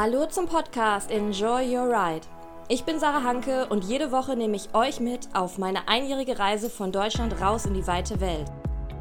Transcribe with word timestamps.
Hallo 0.00 0.26
zum 0.26 0.46
Podcast 0.46 1.10
Enjoy 1.10 1.76
Your 1.76 1.88
Ride. 1.88 2.24
Ich 2.68 2.84
bin 2.84 3.00
Sarah 3.00 3.24
Hanke 3.24 3.66
und 3.66 3.82
jede 3.82 4.12
Woche 4.12 4.36
nehme 4.36 4.54
ich 4.54 4.72
euch 4.72 5.00
mit 5.00 5.28
auf 5.34 5.58
meine 5.58 5.88
einjährige 5.88 6.38
Reise 6.38 6.70
von 6.70 6.92
Deutschland 6.92 7.40
raus 7.40 7.66
in 7.66 7.74
die 7.74 7.84
weite 7.84 8.20
Welt. 8.20 8.46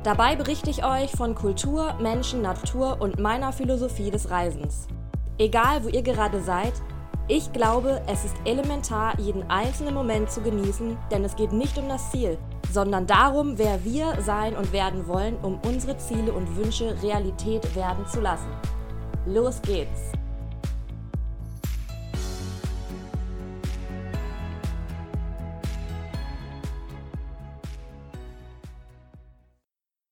Dabei 0.01 0.35
berichte 0.35 0.71
ich 0.71 0.83
euch 0.83 1.11
von 1.11 1.35
Kultur, 1.35 1.93
Menschen, 2.01 2.41
Natur 2.41 2.97
und 2.99 3.19
meiner 3.19 3.53
Philosophie 3.53 4.09
des 4.09 4.31
Reisens. 4.31 4.87
Egal, 5.37 5.83
wo 5.83 5.89
ihr 5.89 6.01
gerade 6.01 6.41
seid, 6.41 6.73
ich 7.27 7.53
glaube, 7.53 8.01
es 8.07 8.25
ist 8.25 8.35
elementar, 8.45 9.19
jeden 9.19 9.47
einzelnen 9.51 9.93
Moment 9.93 10.31
zu 10.31 10.41
genießen, 10.41 10.97
denn 11.11 11.23
es 11.23 11.35
geht 11.35 11.51
nicht 11.51 11.77
um 11.77 11.87
das 11.89 12.09
Ziel, 12.09 12.39
sondern 12.71 13.05
darum, 13.05 13.59
wer 13.59 13.85
wir 13.85 14.19
sein 14.23 14.55
und 14.55 14.73
werden 14.73 15.07
wollen, 15.07 15.37
um 15.43 15.59
unsere 15.63 15.95
Ziele 15.97 16.33
und 16.33 16.57
Wünsche 16.57 16.95
Realität 17.03 17.75
werden 17.75 18.07
zu 18.07 18.19
lassen. 18.19 18.49
Los 19.27 19.61
geht's! 19.61 20.16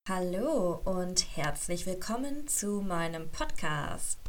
Hallo 0.07 0.81
und 0.85 1.35
herzlich 1.35 1.87
willkommen 1.87 2.47
zu 2.47 2.83
meinem 2.87 3.27
Podcast. 3.31 4.19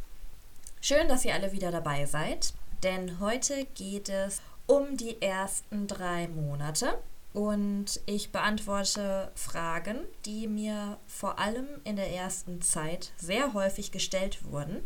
Schön, 0.80 1.06
dass 1.06 1.26
ihr 1.26 1.34
alle 1.34 1.52
wieder 1.52 1.70
dabei 1.70 2.06
seid, 2.06 2.54
denn 2.82 3.20
heute 3.20 3.66
geht 3.74 4.08
es 4.08 4.40
um 4.64 4.96
die 4.96 5.20
ersten 5.20 5.86
drei 5.86 6.28
Monate 6.28 6.96
und 7.34 8.00
ich 8.06 8.32
beantworte 8.32 9.30
Fragen, 9.34 9.98
die 10.24 10.46
mir 10.46 10.96
vor 11.06 11.38
allem 11.38 11.68
in 11.84 11.96
der 11.96 12.10
ersten 12.10 12.62
Zeit 12.62 13.12
sehr 13.18 13.52
häufig 13.52 13.92
gestellt 13.92 14.50
wurden, 14.50 14.78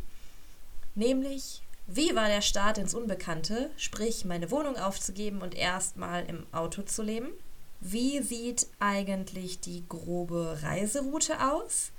nämlich 0.97 1.62
wie 1.87 2.17
war 2.17 2.27
der 2.27 2.43
Start 2.43 2.79
ins 2.79 2.95
Unbekannte, 2.95 3.70
sprich 3.77 4.25
meine 4.25 4.51
Wohnung 4.51 4.77
aufzugeben 4.77 5.41
und 5.41 5.55
erstmal 5.55 6.27
im 6.27 6.48
Auto 6.51 6.83
zu 6.83 7.05
leben? 7.05 7.29
Wie 7.81 8.23
sieht 8.23 8.67
eigentlich 8.78 9.61
die 9.61 9.84
grobe 9.89 10.59
Reiseroute 10.62 11.41
aus 11.50 11.92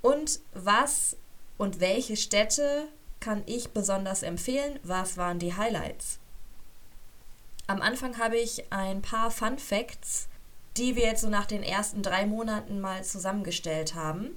und 0.00 0.40
was 0.52 1.16
und 1.58 1.80
welche 1.80 2.16
Städte 2.16 2.88
kann 3.20 3.42
ich 3.46 3.70
besonders 3.70 4.22
empfehlen, 4.22 4.78
was 4.82 5.16
waren 5.16 5.38
die 5.38 5.56
Highlights. 5.56 6.18
Am 7.66 7.80
Anfang 7.80 8.18
habe 8.18 8.36
ich 8.36 8.70
ein 8.70 9.02
paar 9.02 9.30
Fun 9.30 9.58
Facts, 9.58 10.28
die 10.76 10.96
wir 10.96 11.04
jetzt 11.04 11.22
so 11.22 11.30
nach 11.30 11.46
den 11.46 11.62
ersten 11.62 12.02
drei 12.02 12.26
Monaten 12.26 12.80
mal 12.80 13.02
zusammengestellt 13.02 13.94
haben. 13.94 14.30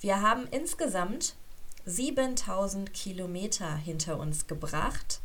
Wir 0.00 0.20
haben 0.20 0.46
insgesamt 0.50 1.36
7000 1.86 2.92
Kilometer 2.92 3.76
hinter 3.76 4.18
uns 4.18 4.46
gebracht, 4.46 5.20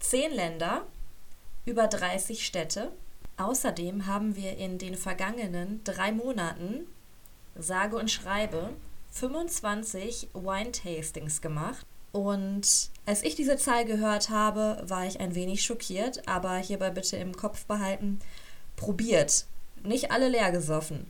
10 0.00 0.32
Länder, 0.32 0.86
über 1.64 1.86
30 1.86 2.46
Städte 2.46 2.92
Außerdem 3.36 4.06
haben 4.06 4.36
wir 4.36 4.56
in 4.56 4.78
den 4.78 4.96
vergangenen 4.96 5.82
drei 5.84 6.12
Monaten, 6.12 6.86
sage 7.56 7.96
und 7.96 8.10
schreibe, 8.10 8.70
25 9.10 10.28
Wine-Tastings 10.34 11.40
gemacht. 11.40 11.84
Und 12.12 12.90
als 13.06 13.22
ich 13.22 13.34
diese 13.34 13.56
Zahl 13.56 13.84
gehört 13.84 14.30
habe, 14.30 14.82
war 14.86 15.06
ich 15.06 15.20
ein 15.20 15.34
wenig 15.34 15.62
schockiert, 15.62 16.28
aber 16.28 16.56
hierbei 16.56 16.90
bitte 16.90 17.16
im 17.16 17.34
Kopf 17.34 17.64
behalten, 17.64 18.20
probiert, 18.76 19.46
nicht 19.82 20.10
alle 20.10 20.28
leer 20.28 20.52
gesoffen. 20.52 21.06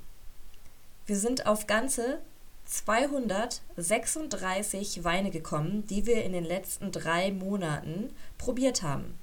Wir 1.06 1.17
sind 1.17 1.47
auf 1.47 1.67
ganze 1.67 2.20
236 2.67 5.05
Weine 5.05 5.31
gekommen, 5.31 5.87
die 5.89 6.06
wir 6.06 6.25
in 6.25 6.33
den 6.33 6.45
letzten 6.45 6.93
drei 6.93 7.33
Monaten 7.33 8.11
probiert 8.39 8.83
haben. 8.83 9.19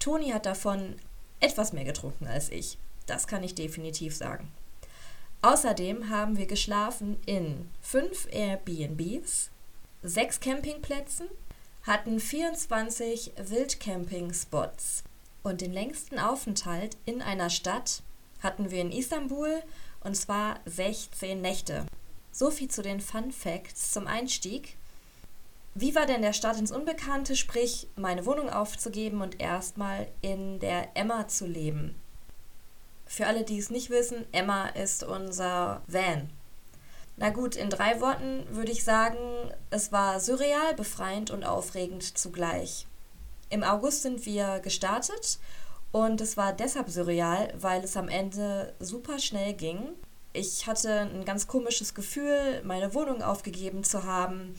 Toni 0.00 0.30
hat 0.30 0.46
davon 0.46 0.96
etwas 1.40 1.72
mehr 1.72 1.84
getrunken 1.84 2.26
als 2.26 2.50
ich. 2.50 2.78
Das 3.06 3.26
kann 3.26 3.42
ich 3.42 3.54
definitiv 3.54 4.14
sagen. 4.14 4.50
Außerdem 5.42 6.10
haben 6.10 6.36
wir 6.36 6.46
geschlafen 6.46 7.16
in 7.24 7.68
fünf 7.80 8.28
Airbnbs, 8.30 9.50
sechs 10.02 10.40
Campingplätzen, 10.40 11.28
hatten 11.82 12.20
24 12.20 13.32
Wildcamping-Spots 13.36 15.02
und 15.42 15.62
den 15.62 15.72
längsten 15.72 16.18
Aufenthalt 16.18 16.96
in 17.06 17.22
einer 17.22 17.48
Stadt 17.48 18.02
hatten 18.42 18.70
wir 18.70 18.82
in 18.82 18.92
Istanbul 18.92 19.62
und 20.00 20.16
zwar 20.16 20.60
16 20.66 21.40
Nächte. 21.40 21.86
So 22.32 22.50
viel 22.50 22.68
zu 22.68 22.82
den 22.82 23.00
Fun 23.00 23.32
Facts 23.32 23.92
zum 23.92 24.06
Einstieg. 24.06 24.76
Wie 25.80 25.94
war 25.94 26.04
denn 26.04 26.20
der 26.20 26.34
Start 26.34 26.58
ins 26.58 26.72
Unbekannte, 26.72 27.34
sprich 27.34 27.88
meine 27.96 28.26
Wohnung 28.26 28.50
aufzugeben 28.50 29.22
und 29.22 29.40
erstmal 29.40 30.08
in 30.20 30.58
der 30.58 30.94
Emma 30.94 31.26
zu 31.26 31.46
leben? 31.46 31.94
Für 33.06 33.26
alle, 33.26 33.44
die 33.44 33.58
es 33.58 33.70
nicht 33.70 33.88
wissen, 33.88 34.26
Emma 34.30 34.66
ist 34.66 35.02
unser 35.02 35.80
Van. 35.86 36.28
Na 37.16 37.30
gut, 37.30 37.56
in 37.56 37.70
drei 37.70 37.98
Worten 38.02 38.44
würde 38.50 38.72
ich 38.72 38.84
sagen, 38.84 39.16
es 39.70 39.90
war 39.90 40.20
surreal, 40.20 40.74
befreiend 40.74 41.30
und 41.30 41.44
aufregend 41.44 42.18
zugleich. 42.18 42.86
Im 43.48 43.64
August 43.64 44.02
sind 44.02 44.26
wir 44.26 44.60
gestartet 44.60 45.38
und 45.92 46.20
es 46.20 46.36
war 46.36 46.52
deshalb 46.52 46.90
surreal, 46.90 47.54
weil 47.56 47.82
es 47.82 47.96
am 47.96 48.08
Ende 48.10 48.74
super 48.80 49.18
schnell 49.18 49.54
ging. 49.54 49.80
Ich 50.34 50.66
hatte 50.66 51.08
ein 51.10 51.24
ganz 51.24 51.46
komisches 51.46 51.94
Gefühl, 51.94 52.60
meine 52.64 52.92
Wohnung 52.92 53.22
aufgegeben 53.22 53.82
zu 53.82 54.04
haben 54.04 54.54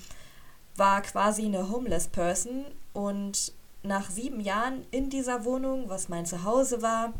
war 0.81 1.03
quasi 1.03 1.45
eine 1.45 1.69
Homeless 1.69 2.07
Person 2.07 2.65
und 2.91 3.53
nach 3.83 4.09
sieben 4.09 4.39
Jahren 4.39 4.83
in 4.89 5.11
dieser 5.11 5.45
Wohnung, 5.45 5.89
was 5.89 6.09
mein 6.09 6.25
Zuhause 6.25 6.81
war, 6.81 7.13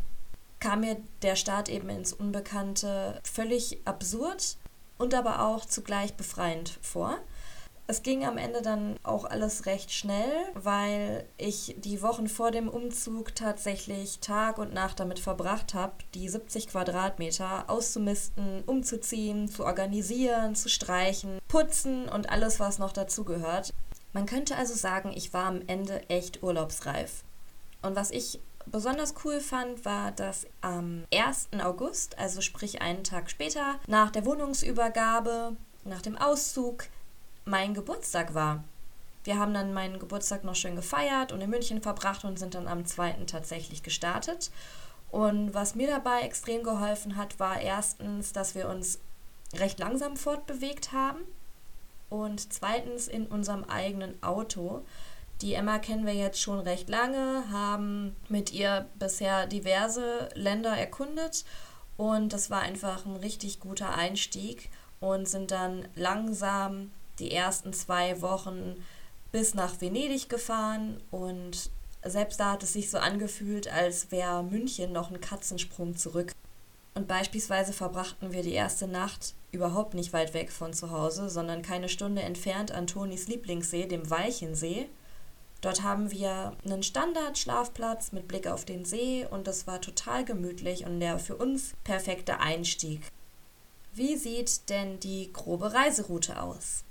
kam 0.60 0.80
mir 0.80 0.98
der 1.22 1.36
Start 1.36 1.70
eben 1.70 1.88
ins 1.90 2.12
Unbekannte 2.12 3.22
völlig 3.24 3.78
absurd 3.86 4.58
und 4.98 5.14
aber 5.14 5.46
auch 5.46 5.64
zugleich 5.66 6.16
befreiend 6.16 6.80
vor. 6.82 7.20
Es 7.92 8.04
ging 8.04 8.24
am 8.24 8.38
Ende 8.38 8.62
dann 8.62 8.96
auch 9.04 9.26
alles 9.26 9.66
recht 9.66 9.92
schnell, 9.92 10.32
weil 10.54 11.26
ich 11.38 11.76
die 11.78 12.02
Wochen 12.02 12.30
vor 12.30 12.50
dem 12.50 12.70
Umzug 12.70 13.36
tatsächlich 13.36 14.22
Tag 14.22 14.60
und 14.60 14.74
Nacht 14.74 15.02
damit 15.02 15.20
verbracht 15.20 15.74
habe, 15.74 15.92
die 16.14 16.30
70 16.30 16.70
Quadratmeter 16.70 17.70
auszumisten, 17.70 18.64
umzuziehen, 18.66 19.50
zu 19.50 19.66
organisieren, 19.66 20.56
zu 20.56 20.70
streichen, 20.70 21.40
putzen 21.50 22.08
und 22.08 22.30
alles, 22.30 22.62
was 22.62 22.80
noch 22.80 22.94
dazugehört. 22.94 23.74
Man 24.14 24.26
könnte 24.26 24.56
also 24.56 24.74
sagen, 24.74 25.12
ich 25.14 25.34
war 25.34 25.48
am 25.48 25.60
Ende 25.68 26.10
echt 26.10 26.44
urlaubsreif. 26.44 27.26
Und 27.82 27.98
was 27.98 28.12
ich 28.12 28.40
besonders 28.68 29.16
cool 29.26 29.42
fand, 29.42 29.84
war, 29.84 30.14
dass 30.14 30.48
am 30.62 31.04
1. 31.14 31.50
August, 31.62 32.18
also 32.18 32.40
sprich 32.40 32.82
einen 32.82 33.04
Tag 33.04 33.30
später, 33.30 33.82
nach 33.86 34.12
der 34.12 34.26
Wohnungsübergabe, 34.26 35.58
nach 35.84 36.02
dem 36.02 36.18
Auszug, 36.18 36.86
mein 37.46 37.74
Geburtstag 37.74 38.34
war. 38.34 38.64
Wir 39.24 39.38
haben 39.38 39.54
dann 39.54 39.74
meinen 39.74 40.00
Geburtstag 40.00 40.44
noch 40.44 40.56
schön 40.56 40.76
gefeiert 40.76 41.32
und 41.32 41.42
in 41.42 41.50
München 41.50 41.82
verbracht 41.82 42.24
und 42.26 42.40
sind 42.40 42.56
dann 42.56 42.68
am 42.68 42.86
2. 42.86 43.26
tatsächlich 43.28 43.84
gestartet. 43.84 44.52
Und 45.12 45.54
was 45.54 45.76
mir 45.76 45.88
dabei 45.88 46.22
extrem 46.22 46.64
geholfen 46.64 47.18
hat, 47.18 47.40
war 47.40 47.60
erstens, 47.60 48.34
dass 48.34 48.56
wir 48.56 48.70
uns 48.70 49.00
recht 49.54 49.80
langsam 49.80 50.16
fortbewegt 50.16 50.94
haben 50.94 51.20
und 52.10 52.54
zweitens 52.54 53.08
in 53.08 53.28
unserem 53.28 53.64
eigenen 53.66 54.22
Auto. 54.24 54.84
Die 55.42 55.54
Emma 55.54 55.80
kennen 55.80 56.06
wir 56.06 56.14
jetzt 56.14 56.40
schon 56.40 56.60
recht 56.60 56.90
lange, 56.90 57.44
haben 57.52 58.16
mit 58.30 58.54
ihr 58.54 58.88
bisher 59.00 59.48
diverse 59.48 60.30
Länder 60.36 60.78
erkundet 60.78 61.46
und 61.98 62.32
das 62.32 62.50
war 62.50 62.62
einfach 62.62 63.06
ein 63.06 63.16
richtig 63.18 63.60
guter 63.60 63.94
Einstieg 63.96 64.70
und 65.00 65.28
sind 65.28 65.52
dann 65.52 65.88
langsam 65.96 66.92
die 67.22 67.32
ersten 67.32 67.72
zwei 67.72 68.22
Wochen 68.22 68.76
bis 69.32 69.54
nach 69.54 69.80
Venedig 69.80 70.28
gefahren 70.28 71.02
und 71.10 71.70
selbst 72.04 72.40
da 72.40 72.54
hat 72.54 72.64
es 72.64 72.74
sich 72.74 72.90
so 72.90 72.98
angefühlt, 72.98 73.72
als 73.72 74.12
wäre 74.12 74.44
München 74.44 74.92
noch 74.92 75.12
ein 75.12 75.22
Katzensprung 75.22 75.96
zurück. 75.96 76.34
Und 76.94 77.08
beispielsweise 77.08 77.72
verbrachten 77.74 78.34
wir 78.34 78.42
die 78.42 78.54
erste 78.54 78.88
Nacht 78.88 79.34
überhaupt 79.52 79.94
nicht 79.94 80.12
weit 80.12 80.34
weg 80.34 80.52
von 80.52 80.74
zu 80.74 80.92
Hause, 80.92 81.30
sondern 81.30 81.62
keine 81.62 81.90
Stunde 81.90 82.22
entfernt 82.22 82.72
an 82.72 82.88
Tonis 82.88 83.28
Lieblingssee, 83.28 83.86
dem 83.86 84.10
Weichensee. 84.10 84.90
Dort 85.62 85.84
haben 85.84 86.12
wir 86.12 86.54
einen 86.66 86.84
Standardschlafplatz 86.84 88.12
mit 88.12 88.28
Blick 88.28 88.48
auf 88.48 88.66
den 88.66 88.84
See 88.84 89.28
und 89.30 89.48
das 89.48 89.68
war 89.68 89.80
total 89.80 90.26
gemütlich 90.26 90.86
und 90.86 91.00
der 91.00 91.20
für 91.20 91.36
uns 91.36 91.74
perfekte 91.84 92.40
Einstieg. 92.40 93.02
Wie 93.94 94.18
sieht 94.18 94.70
denn 94.70 95.00
die 95.00 95.32
grobe 95.32 95.74
Reiseroute 95.74 96.42
aus? 96.42 96.84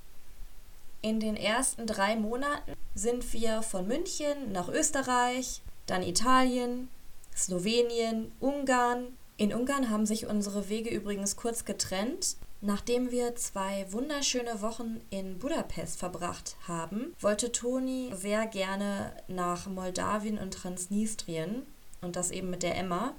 In 1.02 1.18
den 1.18 1.36
ersten 1.36 1.86
drei 1.86 2.16
Monaten 2.16 2.74
sind 2.94 3.32
wir 3.32 3.62
von 3.62 3.86
München 3.86 4.52
nach 4.52 4.68
Österreich, 4.68 5.62
dann 5.86 6.02
Italien, 6.02 6.88
Slowenien, 7.34 8.32
Ungarn. 8.38 9.16
In 9.38 9.54
Ungarn 9.54 9.88
haben 9.88 10.04
sich 10.04 10.26
unsere 10.26 10.68
Wege 10.68 10.90
übrigens 10.90 11.36
kurz 11.36 11.64
getrennt. 11.64 12.36
Nachdem 12.60 13.10
wir 13.10 13.34
zwei 13.36 13.90
wunderschöne 13.90 14.60
Wochen 14.60 15.00
in 15.08 15.38
Budapest 15.38 15.98
verbracht 15.98 16.56
haben, 16.68 17.14
wollte 17.18 17.50
Toni 17.50 18.12
sehr 18.14 18.46
gerne 18.46 19.14
nach 19.28 19.66
Moldawien 19.66 20.36
und 20.36 20.52
Transnistrien 20.52 21.62
und 22.02 22.16
das 22.16 22.30
eben 22.30 22.50
mit 22.50 22.62
der 22.62 22.76
Emma. 22.76 23.14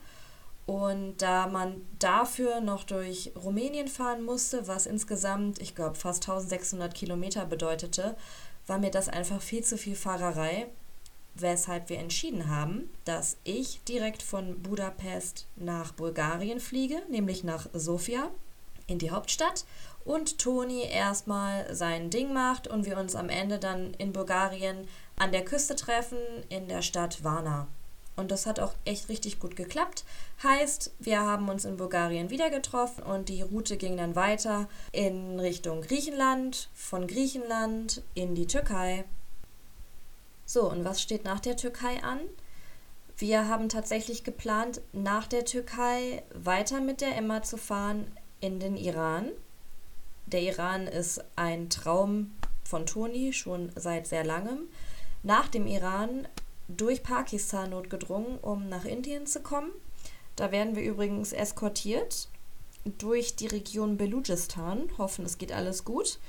Und 0.71 1.18
da 1.18 1.47
man 1.47 1.85
dafür 2.00 2.62
noch 2.62 2.85
durch 2.85 3.33
Rumänien 3.35 3.89
fahren 3.89 4.23
musste, 4.23 4.69
was 4.69 4.85
insgesamt, 4.85 5.62
ich 5.62 5.75
glaube, 5.75 5.95
fast 5.95 6.23
1600 6.23 6.95
Kilometer 6.95 7.45
bedeutete, 7.45 8.15
war 8.68 8.77
mir 8.77 8.89
das 8.89 9.09
einfach 9.09 9.41
viel 9.41 9.65
zu 9.65 9.77
viel 9.77 9.97
Fahrerei, 9.97 10.68
weshalb 11.35 11.89
wir 11.89 12.00
entschieden 12.00 12.47
haben, 12.47 12.89
dass 13.03 13.35
ich 13.44 13.83
direkt 13.83 14.23
von 14.23 14.62
Budapest 14.62 15.45
nach 15.57 15.91
Bulgarien 15.91 16.62
fliege, 16.62 17.01
nämlich 17.09 17.44
nach 17.44 17.68
Sofia 17.73 18.31
in 18.88 18.97
die 18.97 19.12
Hauptstadt 19.12 19.65
und 20.06 20.38
Toni 20.38 20.83
erstmal 20.83 21.75
sein 21.75 22.09
Ding 22.09 22.31
macht 22.31 22.69
und 22.69 22.85
wir 22.85 22.97
uns 22.97 23.18
am 23.18 23.27
Ende 23.27 23.59
dann 23.59 23.94
in 23.95 24.13
Bulgarien 24.13 24.88
an 25.18 25.33
der 25.33 25.44
Küste 25.44 25.75
treffen 25.75 26.19
in 26.47 26.69
der 26.69 26.81
Stadt 26.81 27.25
Varna. 27.25 27.68
Und 28.15 28.31
das 28.31 28.45
hat 28.45 28.59
auch 28.59 28.73
echt 28.85 29.09
richtig 29.09 29.39
gut 29.39 29.55
geklappt. 29.55 30.03
Heißt, 30.43 30.91
wir 30.99 31.21
haben 31.21 31.49
uns 31.49 31.65
in 31.65 31.77
Bulgarien 31.77 32.29
wieder 32.29 32.49
getroffen 32.49 33.03
und 33.03 33.29
die 33.29 33.41
Route 33.41 33.77
ging 33.77 33.97
dann 33.97 34.15
weiter 34.15 34.67
in 34.91 35.39
Richtung 35.39 35.81
Griechenland, 35.81 36.69
von 36.73 37.07
Griechenland 37.07 38.01
in 38.13 38.35
die 38.35 38.47
Türkei. 38.47 39.05
So, 40.45 40.69
und 40.69 40.83
was 40.83 41.01
steht 41.01 41.23
nach 41.23 41.39
der 41.39 41.55
Türkei 41.55 42.03
an? 42.03 42.19
Wir 43.17 43.47
haben 43.47 43.69
tatsächlich 43.69 44.23
geplant, 44.23 44.81
nach 44.93 45.27
der 45.27 45.45
Türkei 45.45 46.23
weiter 46.33 46.81
mit 46.81 47.01
der 47.01 47.15
Emma 47.15 47.43
zu 47.43 47.55
fahren 47.55 48.07
in 48.39 48.59
den 48.59 48.75
Iran. 48.75 49.29
Der 50.25 50.41
Iran 50.41 50.87
ist 50.87 51.23
ein 51.35 51.69
Traum 51.69 52.31
von 52.63 52.85
Toni 52.85 53.31
schon 53.31 53.71
seit 53.75 54.07
sehr 54.07 54.23
langem. 54.23 54.67
Nach 55.23 55.47
dem 55.47 55.67
Iran 55.67 56.27
durch 56.77 57.03
Pakistan 57.03 57.71
notgedrungen, 57.71 58.38
um 58.39 58.69
nach 58.69 58.85
Indien 58.85 59.27
zu 59.27 59.41
kommen. 59.41 59.71
Da 60.35 60.51
werden 60.51 60.75
wir 60.75 60.83
übrigens 60.83 61.33
eskortiert 61.33 62.27
durch 62.97 63.35
die 63.35 63.47
Region 63.47 63.97
Beludschistan. 63.97 64.89
Hoffen, 64.97 65.25
es 65.25 65.38
geht 65.38 65.51
alles 65.51 65.85
gut. 65.85 66.19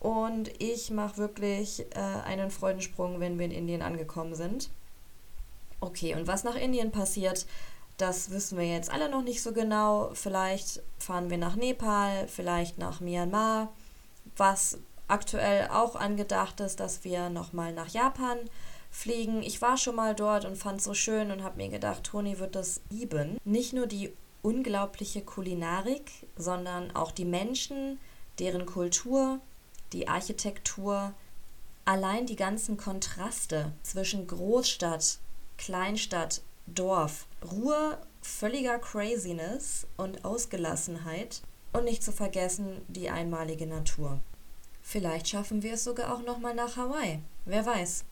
Und 0.00 0.50
ich 0.60 0.90
mache 0.90 1.18
wirklich 1.18 1.86
äh, 1.94 1.98
einen 1.98 2.50
Freudensprung, 2.50 3.20
wenn 3.20 3.38
wir 3.38 3.46
in 3.46 3.52
Indien 3.52 3.82
angekommen 3.82 4.34
sind. 4.34 4.70
Okay, 5.80 6.14
und 6.14 6.26
was 6.26 6.44
nach 6.44 6.56
Indien 6.56 6.90
passiert, 6.90 7.46
das 7.98 8.30
wissen 8.30 8.58
wir 8.58 8.66
jetzt 8.66 8.90
alle 8.90 9.08
noch 9.08 9.22
nicht 9.22 9.42
so 9.42 9.52
genau. 9.52 10.10
Vielleicht 10.14 10.82
fahren 10.98 11.30
wir 11.30 11.38
nach 11.38 11.54
Nepal, 11.54 12.26
vielleicht 12.26 12.78
nach 12.78 13.00
Myanmar. 13.00 13.72
Was 14.36 14.78
aktuell 15.06 15.68
auch 15.68 15.94
angedacht 15.94 16.58
ist, 16.60 16.80
dass 16.80 17.04
wir 17.04 17.28
nochmal 17.30 17.72
nach 17.72 17.88
Japan 17.88 18.38
fliegen. 18.92 19.42
Ich 19.42 19.60
war 19.60 19.76
schon 19.76 19.96
mal 19.96 20.14
dort 20.14 20.44
und 20.44 20.56
fand 20.56 20.78
es 20.78 20.84
so 20.84 20.94
schön 20.94 21.32
und 21.32 21.42
habe 21.42 21.56
mir 21.56 21.70
gedacht, 21.70 22.04
Toni 22.04 22.38
wird 22.38 22.54
das 22.54 22.82
lieben. 22.90 23.38
Nicht 23.44 23.72
nur 23.72 23.88
die 23.88 24.12
unglaubliche 24.42 25.22
Kulinarik, 25.22 26.10
sondern 26.36 26.94
auch 26.94 27.10
die 27.10 27.24
Menschen, 27.24 27.98
deren 28.38 28.66
Kultur, 28.66 29.40
die 29.92 30.08
Architektur, 30.08 31.14
allein 31.84 32.26
die 32.26 32.36
ganzen 32.36 32.76
Kontraste 32.76 33.72
zwischen 33.82 34.26
Großstadt, 34.26 35.18
Kleinstadt, 35.56 36.42
Dorf, 36.66 37.26
Ruhe, 37.50 37.98
völliger 38.20 38.78
Craziness 38.78 39.86
und 39.96 40.24
Ausgelassenheit 40.24 41.42
und 41.72 41.84
nicht 41.84 42.02
zu 42.02 42.12
vergessen 42.12 42.82
die 42.88 43.10
einmalige 43.10 43.66
Natur. 43.66 44.20
Vielleicht 44.82 45.28
schaffen 45.28 45.62
wir 45.62 45.74
es 45.74 45.84
sogar 45.84 46.14
auch 46.14 46.22
nochmal 46.22 46.54
nach 46.54 46.76
Hawaii. 46.76 47.20
Wer 47.44 47.64
weiß. 47.64 48.04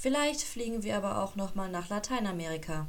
Vielleicht 0.00 0.42
fliegen 0.42 0.84
wir 0.84 0.96
aber 0.96 1.24
auch 1.24 1.34
nochmal 1.34 1.68
nach 1.68 1.88
Lateinamerika. 1.88 2.86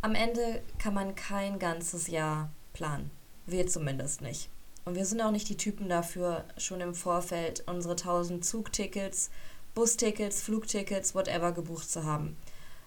Am 0.00 0.14
Ende 0.14 0.62
kann 0.78 0.94
man 0.94 1.16
kein 1.16 1.58
ganzes 1.58 2.06
Jahr 2.06 2.52
planen. 2.72 3.10
Wir 3.46 3.66
zumindest 3.66 4.20
nicht. 4.20 4.48
Und 4.84 4.94
wir 4.94 5.04
sind 5.06 5.20
auch 5.20 5.32
nicht 5.32 5.48
die 5.48 5.56
Typen 5.56 5.88
dafür, 5.88 6.44
schon 6.56 6.80
im 6.82 6.94
Vorfeld 6.94 7.64
unsere 7.66 7.96
tausend 7.96 8.44
Zugtickets, 8.44 9.30
Bustickets, 9.74 10.40
Flugtickets, 10.40 11.16
whatever 11.16 11.50
gebucht 11.50 11.90
zu 11.90 12.04
haben. 12.04 12.36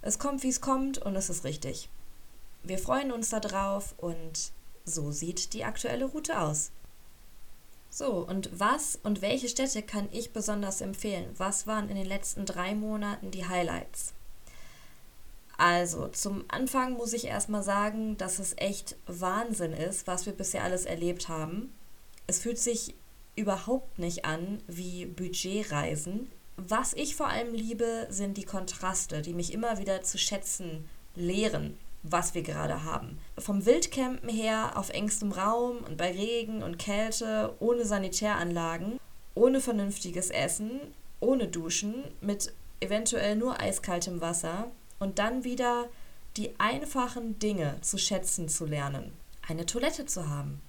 Es 0.01 0.19
kommt, 0.19 0.43
wie 0.43 0.49
es 0.49 0.61
kommt 0.61 0.99
und 0.99 1.17
es 1.17 1.29
ist 1.29 1.43
richtig. 1.43 1.89
Wir 2.63 2.77
freuen 2.77 3.11
uns 3.11 3.29
darauf 3.29 3.93
und 3.97 4.53
so 4.85 5.11
sieht 5.11 5.51
die 5.51 5.65
aktuelle 5.65 6.05
Route 6.05 6.39
aus. 6.39 6.71
So, 7.95 8.25
und 8.27 8.49
was 8.59 8.97
und 9.03 9.21
welche 9.21 9.47
Städte 9.47 9.83
kann 9.83 10.09
ich 10.11 10.33
besonders 10.33 10.81
empfehlen? 10.81 11.29
Was 11.37 11.67
waren 11.67 11.89
in 11.89 11.95
den 11.95 12.07
letzten 12.07 12.43
drei 12.43 12.73
Monaten 12.73 13.29
die 13.29 13.47
Highlights? 13.47 14.13
Also, 15.57 16.07
zum 16.07 16.43
Anfang 16.47 16.93
muss 16.93 17.13
ich 17.13 17.25
erstmal 17.25 17.61
sagen, 17.61 18.17
dass 18.17 18.39
es 18.39 18.55
echt 18.57 18.95
Wahnsinn 19.05 19.73
ist, 19.73 20.07
was 20.07 20.25
wir 20.25 20.33
bisher 20.33 20.63
alles 20.63 20.85
erlebt 20.85 21.29
haben. 21.29 21.71
Es 22.25 22.39
fühlt 22.39 22.57
sich 22.57 22.95
überhaupt 23.35 23.99
nicht 23.99 24.25
an 24.25 24.63
wie 24.65 25.05
Budgetreisen. 25.05 26.31
Was 26.57 26.93
ich 26.95 27.15
vor 27.15 27.27
allem 27.27 27.53
liebe, 27.53 28.07
sind 28.09 28.37
die 28.37 28.45
Kontraste, 28.45 29.21
die 29.21 29.35
mich 29.35 29.53
immer 29.53 29.77
wieder 29.77 30.01
zu 30.01 30.17
schätzen 30.17 30.89
lehren 31.13 31.77
was 32.03 32.33
wir 32.33 32.43
gerade 32.43 32.83
haben. 32.83 33.17
Vom 33.37 33.65
Wildcampen 33.65 34.29
her 34.29 34.73
auf 34.75 34.89
engstem 34.89 35.31
Raum 35.31 35.77
und 35.77 35.97
bei 35.97 36.11
Regen 36.11 36.61
und 36.61 36.77
Kälte, 36.77 37.55
ohne 37.59 37.85
Sanitäranlagen, 37.85 38.99
ohne 39.35 39.61
vernünftiges 39.61 40.29
Essen, 40.29 40.79
ohne 41.19 41.47
Duschen, 41.47 42.03
mit 42.21 42.53
eventuell 42.81 43.35
nur 43.35 43.59
eiskaltem 43.59 44.19
Wasser 44.21 44.67
und 44.99 45.17
dann 45.17 45.43
wieder 45.43 45.89
die 46.35 46.59
einfachen 46.59 47.39
Dinge 47.39 47.77
zu 47.81 47.97
schätzen 47.97 48.49
zu 48.49 48.65
lernen. 48.65 49.13
Eine 49.47 49.65
Toilette 49.65 50.05
zu 50.05 50.29
haben, 50.29 50.61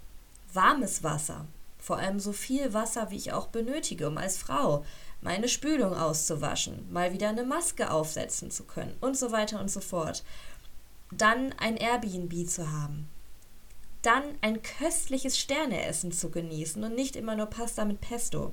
warmes 0.53 1.03
Wasser, 1.03 1.47
vor 1.79 1.99
allem 1.99 2.21
so 2.21 2.33
viel 2.33 2.73
Wasser, 2.73 3.11
wie 3.11 3.17
ich 3.17 3.33
auch 3.33 3.49
benötige, 3.49 4.09
um 4.09 4.19
als 4.19 4.39
Frau 4.39 4.85
meine 5.21 5.49
Spülung 5.49 5.95
auszuwaschen, 5.95 6.91
mal 6.93 7.13
wieder 7.13 7.31
eine 7.31 7.45
Maske 7.45 7.91
aufsetzen 7.91 8.51
zu 8.51 8.65
können 8.65 8.95
und 9.01 9.17
so 9.17 9.33
weiter 9.33 9.61
und 9.61 9.71
so 9.71 9.81
fort 9.81 10.23
dann 11.17 11.53
ein 11.59 11.77
Airbnb 11.77 12.49
zu 12.49 12.71
haben, 12.71 13.09
dann 14.03 14.23
ein 14.41 14.63
köstliches 14.63 15.39
Sterneessen 15.39 16.13
zu 16.13 16.31
genießen 16.31 16.83
und 16.83 16.95
nicht 16.95 17.17
immer 17.17 17.37
nur 17.37 17.47
Pasta 17.47 17.85
mit 17.85 18.01
Pesto. 18.01 18.53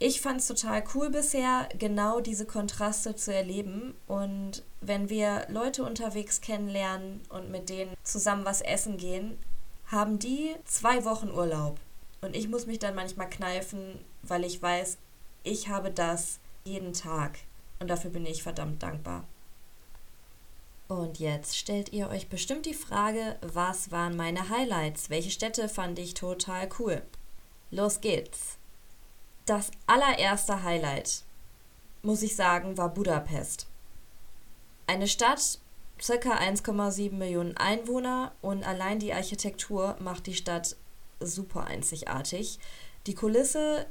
Ich 0.00 0.20
fand 0.20 0.40
es 0.40 0.46
total 0.46 0.84
cool 0.94 1.10
bisher, 1.10 1.68
genau 1.76 2.20
diese 2.20 2.46
Kontraste 2.46 3.16
zu 3.16 3.34
erleben. 3.34 3.94
Und 4.06 4.62
wenn 4.80 5.08
wir 5.10 5.46
Leute 5.48 5.82
unterwegs 5.82 6.40
kennenlernen 6.40 7.20
und 7.30 7.50
mit 7.50 7.68
denen 7.68 7.96
zusammen 8.04 8.44
was 8.44 8.60
essen 8.60 8.96
gehen, 8.96 9.38
haben 9.86 10.18
die 10.20 10.54
zwei 10.64 11.04
Wochen 11.04 11.30
Urlaub. 11.30 11.80
Und 12.20 12.36
ich 12.36 12.48
muss 12.48 12.66
mich 12.66 12.78
dann 12.78 12.94
manchmal 12.94 13.28
kneifen, 13.28 13.98
weil 14.22 14.44
ich 14.44 14.62
weiß, 14.62 14.98
ich 15.42 15.68
habe 15.68 15.90
das 15.90 16.38
jeden 16.64 16.92
Tag. 16.92 17.38
Und 17.80 17.88
dafür 17.88 18.10
bin 18.10 18.26
ich 18.26 18.42
verdammt 18.42 18.82
dankbar. 18.82 19.24
Und 20.88 21.18
jetzt 21.18 21.58
stellt 21.58 21.92
ihr 21.92 22.08
euch 22.08 22.30
bestimmt 22.30 22.64
die 22.64 22.74
Frage, 22.74 23.36
was 23.42 23.90
waren 23.90 24.16
meine 24.16 24.48
Highlights? 24.48 25.10
Welche 25.10 25.30
Städte 25.30 25.68
fand 25.68 25.98
ich 25.98 26.14
total 26.14 26.68
cool? 26.78 27.02
Los 27.70 28.00
geht's. 28.00 28.56
Das 29.44 29.70
allererste 29.86 30.62
Highlight, 30.62 31.24
muss 32.02 32.22
ich 32.22 32.34
sagen, 32.34 32.78
war 32.78 32.88
Budapest. 32.92 33.66
Eine 34.86 35.08
Stadt, 35.08 35.58
ca. 35.98 36.14
1,7 36.14 37.12
Millionen 37.12 37.56
Einwohner 37.58 38.32
und 38.40 38.66
allein 38.66 38.98
die 38.98 39.12
Architektur 39.12 39.96
macht 40.00 40.26
die 40.26 40.34
Stadt 40.34 40.76
super 41.20 41.64
einzigartig. 41.64 42.58
Die 43.06 43.14
Kulisse 43.14 43.86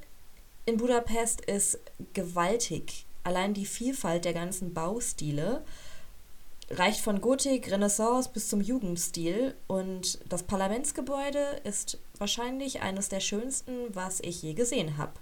in 0.65 0.77
Budapest 0.77 1.41
ist 1.41 1.79
gewaltig. 2.13 3.05
Allein 3.23 3.53
die 3.53 3.65
Vielfalt 3.67 4.25
der 4.25 4.33
ganzen 4.33 4.73
Baustile 4.73 5.63
reicht 6.69 7.01
von 7.01 7.21
Gotik, 7.21 7.71
Renaissance 7.71 8.29
bis 8.31 8.49
zum 8.49 8.61
Jugendstil 8.61 9.55
und 9.67 10.19
das 10.29 10.43
Parlamentsgebäude 10.43 11.61
ist 11.63 11.97
wahrscheinlich 12.17 12.81
eines 12.81 13.09
der 13.09 13.19
schönsten, 13.19 13.71
was 13.93 14.19
ich 14.19 14.41
je 14.41 14.53
gesehen 14.53 14.97
habe. 14.97 15.13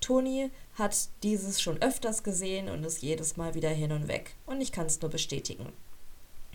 Toni 0.00 0.50
hat 0.74 1.08
dieses 1.22 1.60
schon 1.60 1.80
öfters 1.82 2.22
gesehen 2.22 2.68
und 2.68 2.84
ist 2.84 3.02
jedes 3.02 3.36
Mal 3.36 3.54
wieder 3.54 3.70
hin 3.70 3.92
und 3.92 4.08
weg 4.08 4.34
und 4.46 4.60
ich 4.60 4.70
kann 4.70 4.86
es 4.86 5.00
nur 5.00 5.10
bestätigen. 5.10 5.72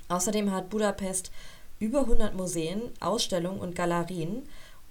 Außerdem 0.08 0.52
hat 0.52 0.70
Budapest 0.70 1.32
über 1.80 2.02
100 2.02 2.36
Museen, 2.36 2.82
Ausstellungen 3.00 3.60
und 3.60 3.76
Galerien 3.76 4.44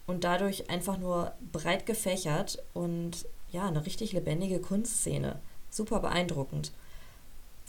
und 0.07 0.25
dadurch 0.25 0.71
einfach 0.71 0.99
nur 0.99 1.33
breit 1.52 1.87
gefächert 1.87 2.62
und 2.75 3.26
ja, 3.50 3.67
eine 3.67 3.87
richtig 3.87 4.12
lebendige 4.12 4.59
Kunstszene. 4.59 5.38
Super 5.71 6.00
beeindruckend. 6.00 6.73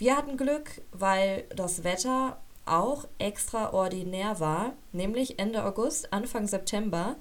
Wir 0.00 0.16
hatten 0.16 0.38
Glück, 0.38 0.80
weil 0.92 1.44
das 1.54 1.84
Wetter 1.84 2.40
auch 2.64 3.06
extraordinär 3.18 4.40
war, 4.40 4.72
nämlich 4.92 5.38
Ende 5.38 5.62
August, 5.62 6.10
Anfang 6.10 6.46
September 6.46 7.16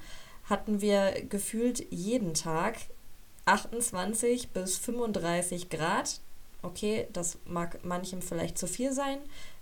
hatten 0.45 0.79
wir 0.79 1.25
gefühlt 1.27 1.91
jeden 1.91 2.33
Tag 2.33 2.77
28 3.43 4.51
bis 4.51 4.77
35 4.77 5.69
Grad. 5.69 6.21
Okay, 6.61 7.09
das 7.11 7.37
mag 7.43 7.83
manchem 7.83 8.21
vielleicht 8.21 8.57
zu 8.57 8.65
viel 8.65 8.93
sein. 8.93 9.17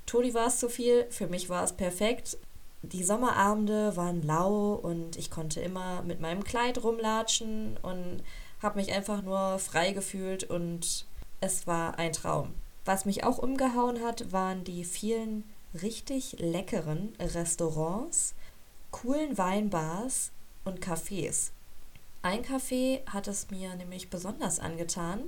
Toni 0.06 0.36
war 0.36 0.46
es 0.46 0.60
zu 0.60 0.70
viel, 0.70 1.08
für 1.10 1.26
mich 1.26 1.50
war 1.50 1.64
es 1.64 1.74
perfekt. 1.74 2.38
Die 2.84 3.04
Sommerabende 3.04 3.98
waren 3.98 4.22
lau 4.22 4.74
und 4.74 5.18
ich 5.18 5.32
konnte 5.32 5.60
immer 5.60 6.04
mit 6.04 6.22
meinem 6.22 6.44
Kleid 6.44 6.84
rumlatschen 6.84 7.78
und 7.82 8.22
habe 8.62 8.78
mich 8.78 8.94
einfach 8.94 9.24
nur 9.24 9.58
frei 9.58 9.94
gefühlt 9.94 10.44
und 10.44 11.08
es 11.42 11.66
war 11.66 11.98
ein 11.98 12.14
Traum. 12.14 12.54
Was 12.88 13.03
mich 13.03 13.25
auch 13.25 13.38
umgehauen 13.38 14.01
hat, 14.01 14.32
waren 14.32 14.63
die 14.63 14.86
vielen 14.86 15.44
richtig 15.82 16.38
leckeren 16.39 17.13
Restaurants, 17.20 18.34
coolen 18.91 19.38
Weinbars 19.38 20.32
und 20.63 20.79
Cafés. 20.79 21.51
Ein 22.22 22.46
Café 22.46 23.06
hat 23.08 23.27
es 23.27 23.51
mir 23.51 23.75
nämlich 23.75 24.10
besonders 24.10 24.60
angetan. 24.60 25.20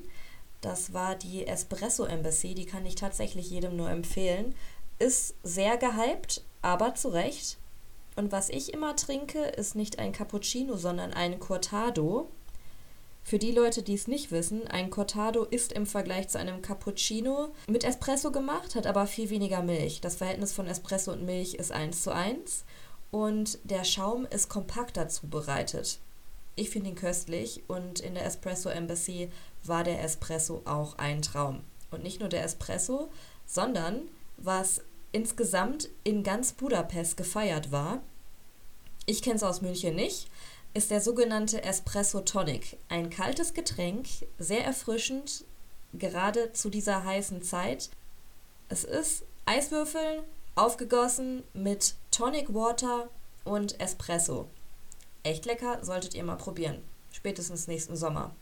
Das 0.62 0.94
war 0.94 1.16
die 1.16 1.48
Espresso 1.48 2.06
Embassy, 2.06 2.56
die 2.56 2.66
kann 2.66 2.86
ich 2.86 2.96
tatsächlich 2.96 3.50
jedem 3.50 3.76
nur 3.76 3.90
empfehlen. 3.90 4.56
Ist 4.98 5.36
sehr 5.44 5.76
gehypt, 5.76 6.46
aber 6.62 6.96
zu 6.96 7.10
Recht. 7.10 7.58
Und 8.16 8.32
was 8.32 8.48
ich 8.48 8.74
immer 8.74 8.96
trinke, 8.96 9.44
ist 9.44 9.76
nicht 9.76 10.00
ein 10.00 10.14
Cappuccino, 10.14 10.78
sondern 10.78 11.14
ein 11.14 11.42
Cortado. 11.42 12.30
Für 13.24 13.38
die 13.38 13.52
Leute, 13.52 13.84
die 13.84 13.94
es 13.94 14.08
nicht 14.08 14.32
wissen, 14.32 14.68
ein 14.68 14.90
Cortado 14.90 15.44
ist 15.44 15.72
im 15.72 15.86
Vergleich 15.86 16.30
zu 16.30 16.40
einem 16.40 16.62
Cappuccino 16.62 17.54
mit 17.68 17.84
Espresso 17.84 18.32
gemacht, 18.32 18.76
hat 18.76 18.88
aber 18.88 19.06
viel 19.06 19.30
weniger 19.30 19.62
Milch. 19.62 20.02
Das 20.02 20.16
Verhältnis 20.16 20.52
von 20.52 20.66
Espresso 20.66 21.12
und 21.12 21.24
Milch 21.24 21.54
ist 21.56 21.72
1 21.72 22.02
zu 22.02 22.12
1 22.12 22.66
und 23.12 23.60
der 23.64 23.84
Schaum 23.84 24.26
ist 24.26 24.50
kompakter 24.50 25.10
zubereitet. 25.10 26.00
Ich 26.56 26.70
finde 26.72 26.90
ihn 26.90 26.96
köstlich 26.96 27.64
und 27.68 28.00
in 28.00 28.16
der 28.16 28.26
Espresso 28.26 28.70
Embassy 28.70 29.30
war 29.64 29.84
der 29.84 30.04
Espresso 30.04 30.62
auch 30.66 30.98
ein 30.98 31.22
Traum. 31.22 31.62
Und 31.92 32.04
nicht 32.04 32.20
nur 32.20 32.30
der 32.30 32.44
Espresso, 32.44 33.10
sondern 33.46 34.10
was 34.38 34.82
insgesamt 35.12 35.90
in 36.04 36.24
ganz 36.24 36.52
Budapest 36.54 37.18
gefeiert 37.18 37.72
war. 37.72 38.02
Ich 39.06 39.22
kenne 39.22 39.38
es 39.38 39.44
aus 39.44 39.62
München 39.62 39.96
nicht, 39.96 40.28
ist 40.74 40.92
der 40.92 41.02
sogenannte 41.02 41.64
Espresso 41.64 42.22
Tonic. 42.22 42.78
Ein 42.90 43.10
kaltes 43.10 43.54
Getränk, 43.54 44.08
sehr 44.38 44.64
erfrischend, 44.64 45.46
gerade 45.94 46.54
zu 46.54 46.70
dieser 46.70 47.04
heißen 47.04 47.42
Zeit. 47.42 47.90
Es 48.70 48.84
ist 48.84 49.24
Eiswürfel 49.46 50.24
aufgegossen 50.56 51.44
mit 51.54 51.96
Tonic 52.12 52.54
Water 52.54 53.10
und 53.46 53.80
Espresso. 53.80 54.48
Echt 55.24 55.46
lecker, 55.46 55.84
solltet 55.84 56.14
ihr 56.14 56.24
mal 56.24 56.36
probieren. 56.38 56.84
Spätestens 57.12 57.68
nächsten 57.68 57.96
Sommer. 57.96 58.36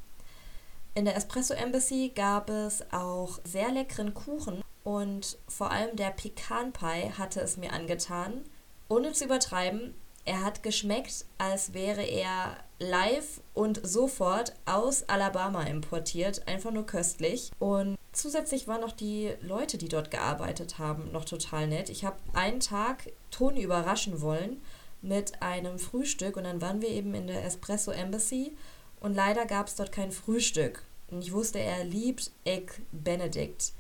In 0.96 1.06
der 1.06 1.16
Espresso 1.16 1.54
Embassy 1.54 2.12
gab 2.14 2.50
es 2.50 2.84
auch 2.92 3.40
sehr 3.44 3.72
leckeren 3.72 4.14
Kuchen 4.14 4.64
und 4.84 5.38
vor 5.48 5.72
allem 5.72 5.96
der 5.96 6.10
Pecan 6.10 6.74
Pie 6.74 7.12
hatte 7.18 7.40
es 7.40 7.56
mir 7.56 7.72
angetan. 7.72 8.44
Ohne 8.90 9.14
zu 9.14 9.26
übertreiben, 9.26 9.94
er 10.28 10.44
hat 10.44 10.62
geschmeckt, 10.62 11.26
als 11.38 11.74
wäre 11.74 12.04
er 12.04 12.58
live 12.80 13.40
und 13.54 13.80
sofort 13.88 14.54
aus 14.66 15.08
Alabama 15.08 15.64
importiert. 15.64 16.48
Einfach 16.48 16.72
nur 16.72 16.86
köstlich. 16.86 17.52
Und 17.60 17.98
zusätzlich 18.12 18.68
waren 18.68 18.82
noch 18.82 18.92
die 18.92 19.32
Leute, 19.42 19.78
die 19.78 19.88
dort 19.88 20.12
gearbeitet 20.12 20.80
haben, 20.80 21.12
noch 21.14 21.24
total 21.24 21.68
nett. 21.68 21.90
Ich 21.90 22.04
habe 22.04 22.18
einen 22.34 22.60
Tag 22.60 23.10
Toni 23.32 23.62
überraschen 23.62 24.22
wollen 24.22 24.62
mit 25.02 25.42
einem 25.42 25.80
Frühstück 25.80 26.36
und 26.36 26.44
dann 26.44 26.62
waren 26.62 26.82
wir 26.82 26.90
eben 26.90 27.14
in 27.14 27.28
der 27.28 27.46
Espresso 27.46 27.92
Embassy 27.92 28.56
und 29.00 29.16
leider 29.16 29.46
gab 29.46 29.68
es 29.68 29.76
dort 29.76 29.94
kein 29.94 30.12
Frühstück. 30.12 30.84
Und 31.10 31.22
ich 31.22 31.32
wusste, 31.32 31.60
er 31.60 31.86
liebt 31.86 32.32
Egg 32.44 32.74
Benedict. 32.92 33.72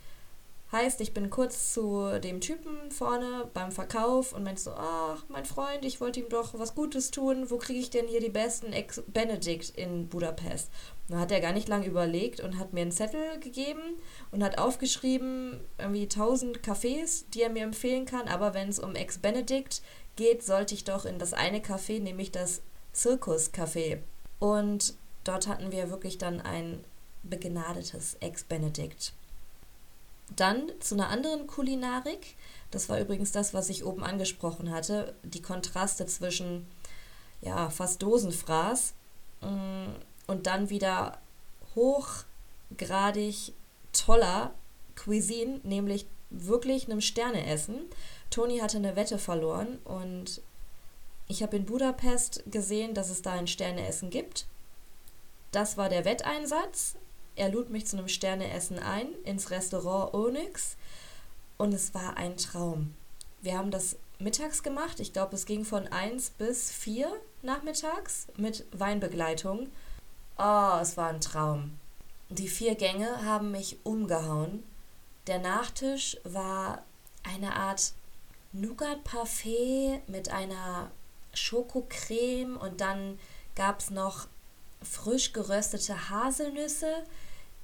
Heißt, 0.69 0.99
ich 0.99 1.13
bin 1.13 1.29
kurz 1.29 1.73
zu 1.73 2.19
dem 2.19 2.41
Typen 2.41 2.91
vorne 2.91 3.49
beim 3.53 3.71
Verkauf 3.71 4.33
und 4.33 4.43
meinte 4.43 4.61
so, 4.61 4.71
ach, 4.71 5.23
mein 5.29 5.45
Freund, 5.45 5.85
ich 5.85 6.01
wollte 6.01 6.19
ihm 6.19 6.27
doch 6.27 6.59
was 6.59 6.75
Gutes 6.75 7.09
tun. 7.09 7.49
Wo 7.49 7.57
kriege 7.57 7.79
ich 7.79 7.89
denn 7.89 8.05
hier 8.07 8.19
die 8.19 8.27
besten 8.27 8.73
Ex 8.73 9.01
Benedict 9.07 9.69
in 9.77 10.09
Budapest? 10.09 10.69
Dann 11.07 11.19
hat 11.19 11.31
er 11.31 11.39
gar 11.39 11.53
nicht 11.53 11.69
lange 11.69 11.85
überlegt 11.85 12.41
und 12.41 12.59
hat 12.59 12.73
mir 12.73 12.81
einen 12.81 12.91
Zettel 12.91 13.39
gegeben 13.39 13.79
und 14.31 14.43
hat 14.43 14.57
aufgeschrieben, 14.57 15.61
irgendwie 15.77 16.03
1000 16.03 16.59
Cafés, 16.59 17.23
die 17.33 17.43
er 17.43 17.49
mir 17.49 17.63
empfehlen 17.63 18.05
kann. 18.05 18.27
Aber 18.27 18.53
wenn 18.53 18.67
es 18.67 18.79
um 18.79 18.93
Ex 18.95 19.19
Benedict 19.19 19.81
geht, 20.17 20.43
sollte 20.43 20.73
ich 20.73 20.83
doch 20.83 21.05
in 21.05 21.17
das 21.17 21.31
eine 21.31 21.59
Café, 21.59 22.01
nämlich 22.01 22.31
das 22.33 22.61
Zirkus 22.91 23.53
Café. 23.53 23.99
Und 24.39 24.95
dort 25.23 25.47
hatten 25.47 25.71
wir 25.71 25.89
wirklich 25.91 26.17
dann 26.17 26.41
ein 26.41 26.83
begnadetes 27.23 28.17
Ex 28.19 28.43
Benedict. 28.43 29.13
Dann 30.35 30.71
zu 30.79 30.95
einer 30.95 31.09
anderen 31.09 31.47
Kulinarik. 31.47 32.35
Das 32.71 32.89
war 32.89 32.99
übrigens 32.99 33.31
das, 33.31 33.53
was 33.53 33.69
ich 33.69 33.85
oben 33.85 34.03
angesprochen 34.03 34.71
hatte. 34.71 35.15
Die 35.23 35.41
Kontraste 35.41 36.05
zwischen, 36.05 36.67
ja, 37.41 37.69
fast 37.69 38.01
Dosenfraß 38.03 38.93
mm, 39.41 39.87
und 40.27 40.47
dann 40.47 40.69
wieder 40.69 41.19
hochgradig 41.75 43.53
toller 43.93 44.53
Cuisine, 44.95 45.61
nämlich 45.63 46.07
wirklich 46.29 46.85
einem 46.85 47.01
Sterneessen. 47.01 47.85
Toni 48.29 48.59
hatte 48.59 48.77
eine 48.77 48.95
Wette 48.95 49.17
verloren 49.17 49.79
und 49.85 50.41
ich 51.27 51.43
habe 51.43 51.57
in 51.57 51.65
Budapest 51.65 52.43
gesehen, 52.51 52.93
dass 52.93 53.09
es 53.09 53.21
da 53.21 53.33
ein 53.33 53.47
Sterneessen 53.47 54.09
gibt. 54.09 54.45
Das 55.51 55.77
war 55.77 55.89
der 55.89 56.05
Wetteinsatz 56.05 56.95
er 57.37 57.49
lud 57.49 57.69
mich 57.69 57.85
zu 57.85 57.97
einem 57.97 58.07
Sterneessen 58.07 58.79
ein 58.79 59.07
ins 59.23 59.51
Restaurant 59.51 60.13
Onyx 60.13 60.75
und 61.57 61.73
es 61.73 61.93
war 61.93 62.17
ein 62.17 62.37
Traum. 62.37 62.93
Wir 63.41 63.57
haben 63.57 63.71
das 63.71 63.97
mittags 64.19 64.63
gemacht. 64.63 64.99
Ich 64.99 65.13
glaube, 65.13 65.35
es 65.35 65.45
ging 65.45 65.63
von 65.63 65.87
1 65.87 66.31
bis 66.31 66.71
4 66.71 67.11
nachmittags 67.41 68.27
mit 68.37 68.65
Weinbegleitung. 68.71 69.69
Oh, 70.37 70.77
es 70.81 70.97
war 70.97 71.09
ein 71.09 71.21
Traum. 71.21 71.79
Die 72.29 72.47
vier 72.47 72.75
Gänge 72.75 73.23
haben 73.23 73.51
mich 73.51 73.77
umgehauen. 73.83 74.63
Der 75.27 75.39
Nachtisch 75.39 76.17
war 76.23 76.83
eine 77.23 77.55
Art 77.55 77.93
Nougat-Parfait 78.53 80.01
mit 80.07 80.31
einer 80.31 80.91
Schokocreme 81.33 82.57
und 82.57 82.81
dann 82.81 83.19
gab 83.55 83.79
es 83.79 83.89
noch 83.89 84.27
frisch 84.81 85.33
geröstete 85.33 86.09
Haselnüsse, 86.09 87.03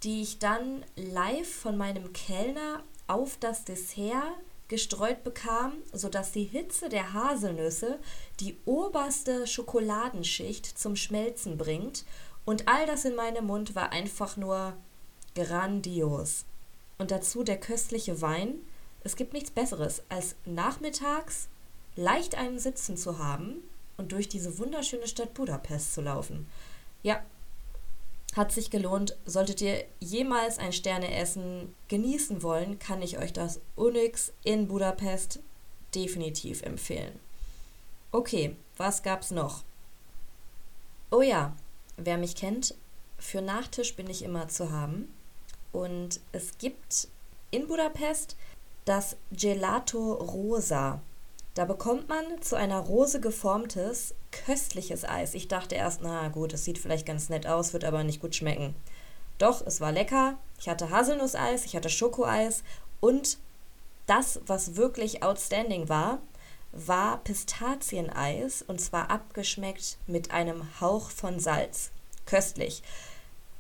die 0.04 0.22
ich 0.22 0.40
dann 0.40 0.84
live 0.96 1.48
von 1.48 1.78
meinem 1.78 2.14
Kellner 2.14 2.84
auf 3.08 3.38
das 3.40 3.64
Dessert 3.64 4.34
gestreut 4.68 5.24
bekam, 5.24 5.74
sodass 5.92 6.32
die 6.32 6.46
Hitze 6.46 6.90
der 6.90 7.14
Haselnüsse 7.14 8.00
die 8.40 8.58
oberste 8.66 9.46
Schokoladenschicht 9.46 10.66
zum 10.78 10.96
Schmelzen 10.96 11.58
bringt 11.58 12.06
und 12.46 12.68
all 12.68 12.86
das 12.86 13.06
in 13.06 13.16
meinem 13.16 13.46
Mund 13.46 13.76
war 13.76 13.92
einfach 13.92 14.36
nur 14.38 14.74
grandios. 15.36 16.46
Und 16.98 17.12
dazu 17.12 17.44
der 17.44 17.60
köstliche 17.60 18.22
Wein. 18.22 18.56
Es 19.04 19.16
gibt 19.16 19.34
nichts 19.34 19.52
Besseres, 19.52 20.04
als 20.10 20.36
nachmittags 20.46 21.50
leicht 21.96 22.36
einen 22.36 22.60
Sitzen 22.60 22.98
zu 22.98 23.18
haben 23.18 23.58
und 23.98 24.12
durch 24.12 24.30
diese 24.30 24.58
wunderschöne 24.58 25.08
Stadt 25.08 25.34
Budapest 25.34 25.94
zu 25.94 26.02
laufen. 26.02 26.48
Ja, 27.02 27.22
hat 28.36 28.52
sich 28.52 28.70
gelohnt. 28.70 29.18
Solltet 29.26 29.62
ihr 29.62 29.86
jemals 30.00 30.58
ein 30.58 30.74
Sterneessen 30.74 31.74
genießen 31.88 32.44
wollen, 32.44 32.80
kann 32.80 33.02
ich 33.02 33.18
euch 33.18 33.34
das 33.34 33.60
Onyx 33.76 34.32
in 34.44 34.68
Budapest 34.68 35.40
definitiv 35.94 36.64
empfehlen. 36.64 37.20
Okay, 38.12 38.56
was 38.78 39.04
gab's 39.04 39.32
noch? 39.32 39.64
Oh 41.12 41.22
ja, 41.22 41.56
wer 41.98 42.18
mich 42.18 42.36
kennt, 42.36 42.76
für 43.18 43.42
Nachtisch 43.42 43.96
bin 43.96 44.10
ich 44.10 44.24
immer 44.24 44.48
zu 44.48 44.72
haben. 44.72 45.14
Und 45.72 46.20
es 46.32 46.58
gibt 46.58 47.08
in 47.52 47.68
Budapest 47.68 48.36
das 48.86 49.16
Gelato 49.32 50.14
Rosa. 50.14 51.02
Da 51.54 51.66
bekommt 51.66 52.10
man 52.10 52.42
zu 52.42 52.56
einer 52.56 52.80
Rose 52.80 53.22
geformtes, 53.22 54.16
köstliches 54.46 55.06
Eis. 55.06 55.34
Ich 55.34 55.48
dachte 55.48 55.76
erst, 55.76 56.02
na 56.02 56.28
gut, 56.30 56.54
es 56.54 56.66
sieht 56.66 56.78
vielleicht 56.78 57.06
ganz 57.06 57.30
nett 57.30 57.48
aus, 57.48 57.74
wird 57.74 57.84
aber 57.84 58.04
nicht 58.04 58.22
gut 58.22 58.36
schmecken. 58.36 58.76
Doch, 59.38 59.66
es 59.66 59.82
war 59.82 59.92
lecker. 59.92 60.38
Ich 60.60 60.70
hatte 60.70 60.90
Haselnusseis, 60.90 61.66
ich 61.66 61.76
hatte 61.76 61.90
Schokoeis 61.90 62.64
und 63.00 63.38
das, 64.06 64.42
was 64.46 64.76
wirklich 64.76 65.24
outstanding 65.24 65.90
war, 65.90 66.20
war 66.72 67.24
Pistazieneis 67.24 68.64
und 68.64 68.82
zwar 68.82 69.10
abgeschmeckt 69.10 69.98
mit 70.08 70.32
einem 70.32 70.64
Hauch 70.82 71.10
von 71.10 71.40
Salz. 71.40 71.92
Köstlich. 72.26 72.84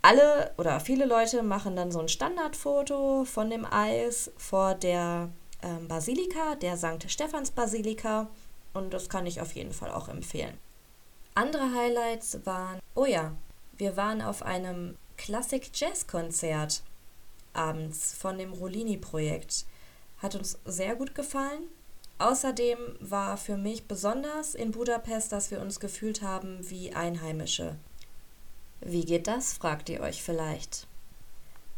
Alle 0.01 0.51
oder 0.57 0.79
viele 0.79 1.05
Leute 1.05 1.43
machen 1.43 1.75
dann 1.75 1.91
so 1.91 1.99
ein 1.99 2.09
Standardfoto 2.09 3.23
von 3.23 3.49
dem 3.49 3.65
Eis 3.65 4.31
vor 4.37 4.75
der 4.75 5.29
ähm, 5.61 5.87
Basilika, 5.87 6.55
der 6.55 6.75
St. 6.77 7.09
Stephans 7.09 7.51
Basilika. 7.51 8.27
Und 8.73 8.93
das 8.93 9.07
kann 9.07 9.25
ich 9.25 9.39
auf 9.39 9.53
jeden 9.53 9.71
Fall 9.71 9.91
auch 9.91 10.09
empfehlen. 10.09 10.57
Andere 11.35 11.73
Highlights 11.73 12.45
waren, 12.45 12.79
oh 12.93 13.05
ja, 13.05 13.33
wir 13.77 13.97
waren 13.97 14.21
auf 14.21 14.43
einem 14.43 14.97
Classic 15.17 15.67
Jazz 15.73 16.05
Konzert 16.05 16.83
abends 17.53 18.13
von 18.13 18.37
dem 18.37 18.53
Rolini-Projekt. 18.53 19.65
Hat 20.19 20.35
uns 20.35 20.59
sehr 20.65 20.95
gut 20.95 21.15
gefallen. 21.15 21.63
Außerdem 22.19 22.77
war 22.99 23.37
für 23.37 23.57
mich 23.57 23.87
besonders 23.87 24.53
in 24.53 24.71
Budapest, 24.71 25.31
dass 25.31 25.49
wir 25.49 25.59
uns 25.59 25.79
gefühlt 25.79 26.21
haben 26.21 26.69
wie 26.69 26.93
Einheimische. 26.93 27.75
Wie 28.81 29.03
geht 29.03 29.27
das, 29.27 29.53
fragt 29.53 29.89
ihr 29.89 30.01
euch 30.01 30.21
vielleicht. 30.21 30.87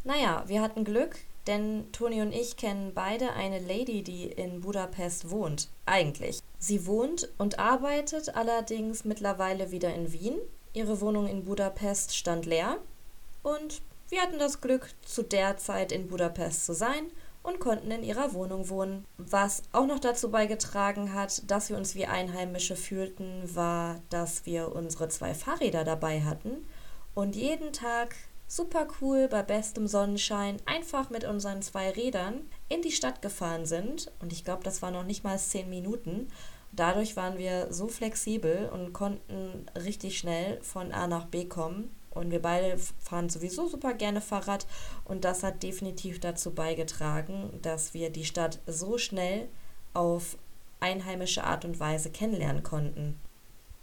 Naja, 0.03 0.43
wir 0.47 0.61
hatten 0.61 0.83
Glück, 0.83 1.17
denn 1.47 1.91
Toni 1.91 2.21
und 2.21 2.33
ich 2.33 2.57
kennen 2.57 2.93
beide 2.93 3.33
eine 3.33 3.59
Lady, 3.59 4.03
die 4.03 4.25
in 4.25 4.61
Budapest 4.61 5.29
wohnt. 5.29 5.69
Eigentlich. 5.85 6.39
Sie 6.65 6.87
wohnt 6.87 7.29
und 7.37 7.59
arbeitet 7.59 8.35
allerdings 8.35 9.05
mittlerweile 9.05 9.69
wieder 9.69 9.93
in 9.93 10.11
Wien. 10.11 10.39
Ihre 10.73 10.99
Wohnung 10.99 11.27
in 11.27 11.45
Budapest 11.45 12.15
stand 12.15 12.47
leer 12.47 12.79
und 13.43 13.83
wir 14.09 14.19
hatten 14.19 14.39
das 14.39 14.61
Glück, 14.61 14.89
zu 15.05 15.21
der 15.21 15.57
Zeit 15.57 15.91
in 15.91 16.07
Budapest 16.07 16.65
zu 16.65 16.73
sein 16.73 17.11
und 17.43 17.59
konnten 17.59 17.91
in 17.91 18.01
ihrer 18.01 18.33
Wohnung 18.33 18.67
wohnen. 18.69 19.05
Was 19.19 19.61
auch 19.73 19.85
noch 19.85 19.99
dazu 19.99 20.31
beigetragen 20.31 21.13
hat, 21.13 21.43
dass 21.51 21.69
wir 21.69 21.77
uns 21.77 21.93
wie 21.93 22.07
Einheimische 22.07 22.75
fühlten, 22.75 23.43
war, 23.53 24.01
dass 24.09 24.47
wir 24.47 24.75
unsere 24.75 25.07
zwei 25.09 25.35
Fahrräder 25.35 25.83
dabei 25.83 26.23
hatten 26.23 26.65
und 27.13 27.35
jeden 27.35 27.73
Tag 27.73 28.15
super 28.47 28.87
cool 29.01 29.27
bei 29.27 29.43
bestem 29.43 29.87
Sonnenschein 29.87 30.57
einfach 30.65 31.11
mit 31.11 31.25
unseren 31.25 31.61
zwei 31.61 31.91
Rädern 31.91 32.49
in 32.69 32.81
die 32.81 32.91
Stadt 32.91 33.21
gefahren 33.21 33.67
sind. 33.67 34.11
Und 34.19 34.31
ich 34.31 34.43
glaube, 34.43 34.63
das 34.63 34.81
war 34.81 34.91
noch 34.91 35.03
nicht 35.03 35.23
mal 35.23 35.37
zehn 35.37 35.69
Minuten. 35.69 36.27
Dadurch 36.75 37.15
waren 37.15 37.37
wir 37.37 37.71
so 37.71 37.87
flexibel 37.87 38.69
und 38.73 38.91
konnten 38.91 39.65
richtig 39.75 40.17
schnell 40.17 40.59
von 40.61 40.91
A 40.91 41.07
nach 41.07 41.25
B 41.25 41.45
kommen. 41.45 41.95
Und 42.09 42.31
wir 42.31 42.41
beide 42.41 42.77
fahren 42.77 43.29
sowieso 43.29 43.67
super 43.67 43.93
gerne 43.93 44.21
Fahrrad. 44.21 44.65
Und 45.03 45.25
das 45.25 45.43
hat 45.43 45.63
definitiv 45.63 46.19
dazu 46.19 46.53
beigetragen, 46.53 47.59
dass 47.61 47.93
wir 47.93 48.09
die 48.09 48.25
Stadt 48.25 48.59
so 48.67 48.97
schnell 48.97 49.47
auf 49.93 50.37
einheimische 50.79 51.43
Art 51.43 51.65
und 51.65 51.79
Weise 51.79 52.09
kennenlernen 52.09 52.63
konnten. 52.63 53.19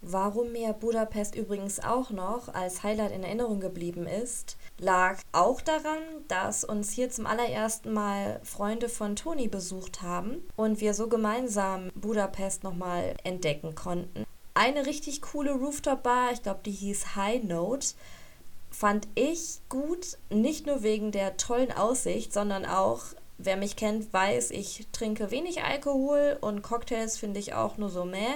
Warum 0.04 0.50
mir 0.50 0.73
Budapest 0.73 1.37
übrigens 1.37 1.78
auch 1.78 2.11
noch 2.11 2.52
als 2.52 2.82
Highlight 2.82 3.12
in 3.12 3.23
Erinnerung 3.23 3.61
geblieben 3.61 4.09
ist, 4.09 4.56
lag 4.78 5.21
auch 5.30 5.61
daran, 5.61 6.02
dass 6.26 6.64
uns 6.64 6.90
hier 6.90 7.09
zum 7.09 7.25
allerersten 7.25 7.92
Mal 7.92 8.40
Freunde 8.42 8.88
von 8.88 9.14
Toni 9.14 9.47
besucht 9.47 10.02
haben 10.02 10.42
und 10.56 10.80
wir 10.80 10.94
so 10.94 11.09
gemeinsam 11.09 11.92
Budapest 11.94 12.64
nochmal 12.64 13.14
entdecken 13.23 13.76
konnten. 13.76 14.25
Eine 14.54 14.87
richtig 14.87 15.23
coole 15.23 15.52
Rooftop-Bar, 15.52 16.32
ich 16.32 16.42
glaube, 16.42 16.61
die 16.66 16.73
hieß 16.73 17.14
High 17.14 17.44
Note, 17.44 17.94
fand 18.73 19.06
ich 19.14 19.61
gut, 19.68 20.18
nicht 20.30 20.66
nur 20.66 20.82
wegen 20.82 21.12
der 21.12 21.37
tollen 21.37 21.71
Aussicht, 21.71 22.32
sondern 22.32 22.66
auch, 22.66 23.02
wer 23.38 23.56
mich 23.56 23.76
kennt, 23.76 24.12
weiß, 24.12 24.50
ich 24.50 24.88
trinke 24.90 25.30
wenig 25.30 25.62
Alkohol 25.62 26.38
und 26.40 26.62
Cocktails 26.62 27.18
finde 27.18 27.38
ich 27.38 27.54
auch 27.54 27.78
nur 27.78 27.88
so 27.88 28.04
mäh. 28.04 28.35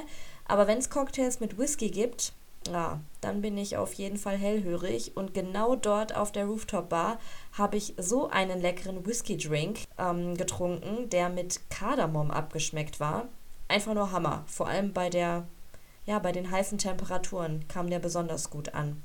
Aber 0.48 0.66
wenn 0.66 0.78
es 0.78 0.90
Cocktails 0.90 1.40
mit 1.40 1.58
Whisky 1.58 1.90
gibt, 1.90 2.32
ja, 2.68 3.00
dann 3.20 3.42
bin 3.42 3.56
ich 3.58 3.76
auf 3.76 3.92
jeden 3.94 4.16
Fall 4.16 4.36
hellhörig. 4.36 5.16
Und 5.16 5.34
genau 5.34 5.76
dort 5.76 6.14
auf 6.14 6.32
der 6.32 6.46
Rooftop-Bar 6.46 7.18
habe 7.52 7.76
ich 7.76 7.94
so 7.96 8.28
einen 8.28 8.60
leckeren 8.60 9.06
Whisky-Drink 9.06 9.80
ähm, 9.98 10.36
getrunken, 10.36 11.08
der 11.10 11.28
mit 11.28 11.60
Kardamom 11.70 12.30
abgeschmeckt 12.30 13.00
war. 13.00 13.28
Einfach 13.68 13.94
nur 13.94 14.12
Hammer. 14.12 14.44
Vor 14.46 14.68
allem 14.68 14.92
bei 14.92 15.10
der, 15.10 15.46
ja, 16.06 16.18
bei 16.18 16.32
den 16.32 16.50
heißen 16.50 16.78
Temperaturen 16.78 17.66
kam 17.68 17.90
der 17.90 17.98
besonders 17.98 18.50
gut 18.50 18.74
an. 18.74 19.02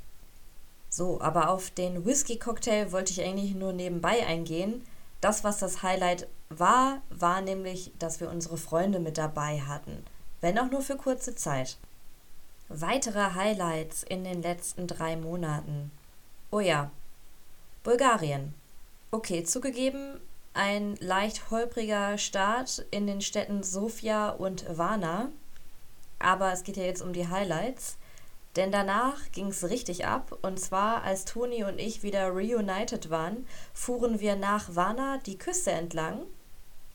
So, 0.89 1.21
aber 1.21 1.49
auf 1.49 1.69
den 1.71 2.05
Whisky-Cocktail 2.05 2.91
wollte 2.91 3.11
ich 3.11 3.23
eigentlich 3.23 3.55
nur 3.55 3.73
nebenbei 3.73 4.25
eingehen. 4.25 4.83
Das, 5.21 5.43
was 5.43 5.59
das 5.59 5.83
Highlight 5.83 6.27
war, 6.49 7.01
war 7.09 7.41
nämlich, 7.41 7.91
dass 7.97 8.19
wir 8.19 8.29
unsere 8.29 8.57
Freunde 8.57 8.99
mit 8.99 9.17
dabei 9.17 9.61
hatten 9.61 10.03
wenn 10.41 10.59
auch 10.59 10.69
nur 10.69 10.81
für 10.81 10.97
kurze 10.97 11.35
Zeit. 11.35 11.77
Weitere 12.67 13.33
Highlights 13.33 14.03
in 14.03 14.23
den 14.23 14.41
letzten 14.41 14.87
drei 14.87 15.15
Monaten. 15.15 15.91
Oh 16.51 16.59
ja, 16.59 16.91
Bulgarien. 17.83 18.53
Okay, 19.11 19.43
zugegeben, 19.43 20.19
ein 20.53 20.95
leicht 20.97 21.49
holpriger 21.49 22.17
Start 22.17 22.85
in 22.91 23.07
den 23.07 23.21
Städten 23.21 23.63
Sofia 23.63 24.29
und 24.29 24.65
Varna. 24.77 25.29
Aber 26.19 26.51
es 26.51 26.63
geht 26.63 26.77
ja 26.77 26.83
jetzt 26.83 27.01
um 27.01 27.13
die 27.13 27.27
Highlights. 27.27 27.97
Denn 28.55 28.71
danach 28.71 29.31
ging 29.31 29.47
es 29.47 29.69
richtig 29.69 30.05
ab. 30.05 30.37
Und 30.41 30.59
zwar, 30.59 31.03
als 31.03 31.25
Toni 31.25 31.63
und 31.63 31.79
ich 31.79 32.03
wieder 32.03 32.29
reunited 32.29 33.09
waren, 33.09 33.47
fuhren 33.73 34.19
wir 34.19 34.35
nach 34.35 34.75
Varna 34.75 35.17
die 35.25 35.37
Küste 35.37 35.71
entlang. 35.71 36.21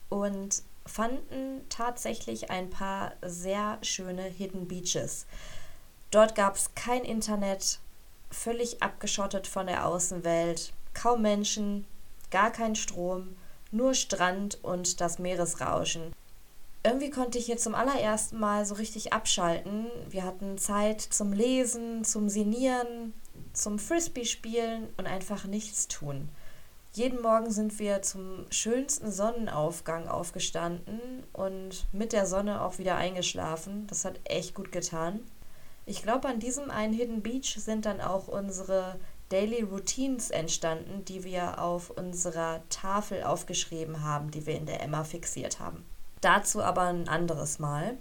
Und 0.08 0.62
fanden 0.86 1.66
tatsächlich 1.68 2.50
ein 2.50 2.70
paar 2.70 3.12
sehr 3.22 3.78
schöne 3.82 4.22
Hidden 4.22 4.68
Beaches. 4.68 5.26
Dort 6.10 6.34
gab 6.34 6.56
es 6.56 6.74
kein 6.74 7.04
Internet, 7.04 7.80
völlig 8.30 8.82
abgeschottet 8.82 9.46
von 9.46 9.66
der 9.66 9.86
Außenwelt, 9.86 10.72
kaum 10.94 11.22
Menschen, 11.22 11.84
gar 12.30 12.50
kein 12.50 12.76
Strom, 12.76 13.36
nur 13.70 13.94
Strand 13.94 14.62
und 14.62 15.00
das 15.00 15.18
Meeresrauschen. 15.18 16.12
Irgendwie 16.82 17.10
konnte 17.10 17.38
ich 17.38 17.46
hier 17.46 17.56
zum 17.56 17.74
allerersten 17.74 18.38
Mal 18.38 18.64
so 18.64 18.76
richtig 18.76 19.12
abschalten. 19.12 19.86
Wir 20.08 20.22
hatten 20.22 20.56
Zeit 20.56 21.00
zum 21.00 21.32
Lesen, 21.32 22.04
zum 22.04 22.28
Sinieren, 22.28 23.12
zum 23.52 23.80
Frisbee-Spielen 23.80 24.88
und 24.96 25.06
einfach 25.06 25.46
nichts 25.46 25.88
tun. 25.88 26.28
Jeden 26.96 27.20
Morgen 27.20 27.50
sind 27.50 27.78
wir 27.78 28.00
zum 28.00 28.46
schönsten 28.48 29.12
Sonnenaufgang 29.12 30.08
aufgestanden 30.08 31.24
und 31.34 31.84
mit 31.92 32.14
der 32.14 32.24
Sonne 32.24 32.62
auch 32.62 32.78
wieder 32.78 32.96
eingeschlafen. 32.96 33.86
Das 33.88 34.06
hat 34.06 34.18
echt 34.24 34.54
gut 34.54 34.72
getan. 34.72 35.20
Ich 35.84 36.02
glaube, 36.02 36.26
an 36.26 36.40
diesem 36.40 36.70
einen 36.70 36.94
Hidden 36.94 37.20
Beach 37.20 37.54
sind 37.58 37.84
dann 37.84 38.00
auch 38.00 38.28
unsere 38.28 38.98
Daily 39.28 39.60
Routines 39.60 40.30
entstanden, 40.30 41.04
die 41.04 41.22
wir 41.22 41.60
auf 41.60 41.90
unserer 41.90 42.62
Tafel 42.70 43.24
aufgeschrieben 43.24 44.02
haben, 44.02 44.30
die 44.30 44.46
wir 44.46 44.56
in 44.56 44.64
der 44.64 44.82
Emma 44.82 45.04
fixiert 45.04 45.60
haben. 45.60 45.84
Dazu 46.22 46.62
aber 46.62 46.84
ein 46.84 47.10
anderes 47.10 47.58
Mal. 47.58 47.98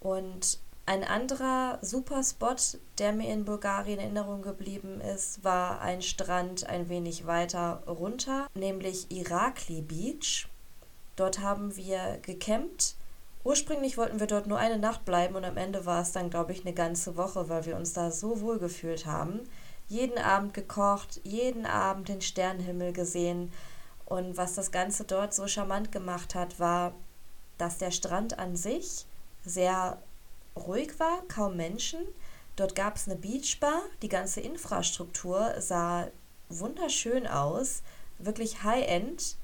Und 0.00 0.60
ein 0.86 1.02
anderer 1.02 1.78
super 1.80 2.22
Spot, 2.22 2.56
der 2.98 3.12
mir 3.12 3.32
in 3.32 3.46
Bulgarien 3.46 3.98
in 3.98 4.16
Erinnerung 4.16 4.42
geblieben 4.42 5.00
ist, 5.00 5.42
war 5.42 5.80
ein 5.80 6.02
Strand 6.02 6.66
ein 6.66 6.90
wenig 6.90 7.26
weiter 7.26 7.82
runter, 7.86 8.48
nämlich 8.54 9.10
Irakli 9.10 9.80
Beach. 9.80 10.46
Dort 11.16 11.40
haben 11.40 11.76
wir 11.76 12.18
gecampt. 12.20 12.96
Ursprünglich 13.44 13.96
wollten 13.96 14.20
wir 14.20 14.26
dort 14.26 14.46
nur 14.46 14.58
eine 14.58 14.78
Nacht 14.78 15.04
bleiben 15.04 15.36
und 15.36 15.44
am 15.44 15.56
Ende 15.56 15.86
war 15.86 16.02
es 16.02 16.12
dann, 16.12 16.28
glaube 16.28 16.52
ich, 16.52 16.62
eine 16.62 16.74
ganze 16.74 17.16
Woche, 17.16 17.48
weil 17.48 17.64
wir 17.64 17.76
uns 17.76 17.94
da 17.94 18.10
so 18.10 18.40
wohl 18.40 18.58
gefühlt 18.58 19.06
haben. 19.06 19.40
Jeden 19.88 20.18
Abend 20.18 20.52
gekocht, 20.52 21.20
jeden 21.24 21.64
Abend 21.66 22.08
den 22.08 22.20
Sternenhimmel 22.20 22.92
gesehen. 22.92 23.52
Und 24.04 24.36
was 24.36 24.54
das 24.54 24.70
Ganze 24.70 25.04
dort 25.04 25.32
so 25.34 25.46
charmant 25.46 25.92
gemacht 25.92 26.34
hat, 26.34 26.58
war, 26.60 26.94
dass 27.56 27.78
der 27.78 27.90
Strand 27.90 28.38
an 28.38 28.56
sich 28.56 29.06
sehr 29.44 29.98
ruhig 30.56 30.98
war, 30.98 31.22
kaum 31.28 31.56
Menschen. 31.56 32.00
Dort 32.56 32.74
gab 32.74 32.96
es 32.96 33.08
eine 33.08 33.16
Beachbar, 33.16 33.82
die 34.02 34.08
ganze 34.08 34.40
Infrastruktur 34.40 35.54
sah 35.60 36.08
wunderschön 36.48 37.26
aus, 37.26 37.82
wirklich 38.18 38.62
High-End. 38.62 39.36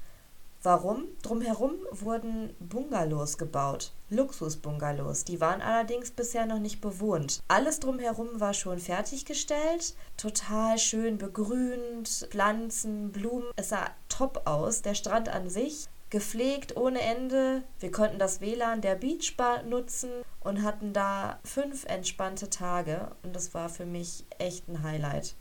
Warum? 0.63 1.05
Drumherum 1.23 1.71
wurden 1.89 2.55
Bungalows 2.59 3.39
gebaut, 3.39 3.93
Luxusbungalows. 4.11 5.23
Die 5.23 5.41
waren 5.41 5.59
allerdings 5.59 6.11
bisher 6.11 6.45
noch 6.45 6.59
nicht 6.59 6.81
bewohnt. 6.81 7.41
Alles 7.47 7.79
drumherum 7.79 8.39
war 8.39 8.53
schon 8.53 8.77
fertiggestellt, 8.77 9.95
total 10.17 10.77
schön 10.77 11.17
begrünt, 11.17 12.27
Pflanzen, 12.29 13.11
Blumen. 13.11 13.47
Es 13.55 13.69
sah 13.69 13.89
top 14.07 14.43
aus. 14.45 14.83
Der 14.83 14.93
Strand 14.93 15.29
an 15.29 15.49
sich 15.49 15.87
gepflegt 16.11 16.77
ohne 16.77 17.01
Ende. 17.01 17.63
Wir 17.79 17.89
konnten 17.89 18.19
das 18.19 18.41
WLAN 18.41 18.81
der 18.81 18.95
Beachbar 18.95 19.63
nutzen 19.63 20.11
und 20.41 20.61
hatten 20.61 20.93
da 20.93 21.39
fünf 21.43 21.85
entspannte 21.85 22.49
Tage 22.49 23.11
und 23.23 23.35
das 23.35 23.55
war 23.55 23.69
für 23.69 23.85
mich 23.85 24.25
echt 24.37 24.67
ein 24.67 24.83
Highlight. 24.83 25.35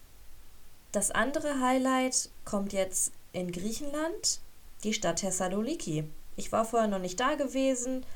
Das 0.93 1.11
andere 1.11 1.61
Highlight 1.61 2.31
kommt 2.45 2.73
jetzt 2.73 3.13
in 3.33 3.53
Griechenland, 3.53 4.41
die 4.83 4.95
Stadt 4.95 5.17
Thessaloniki. 5.17 6.05
Ich 6.37 6.53
war 6.53 6.65
vorher 6.65 6.89
noch 6.89 6.99
nicht 6.99 7.21
da 7.21 7.35
gewesen, 7.35 8.07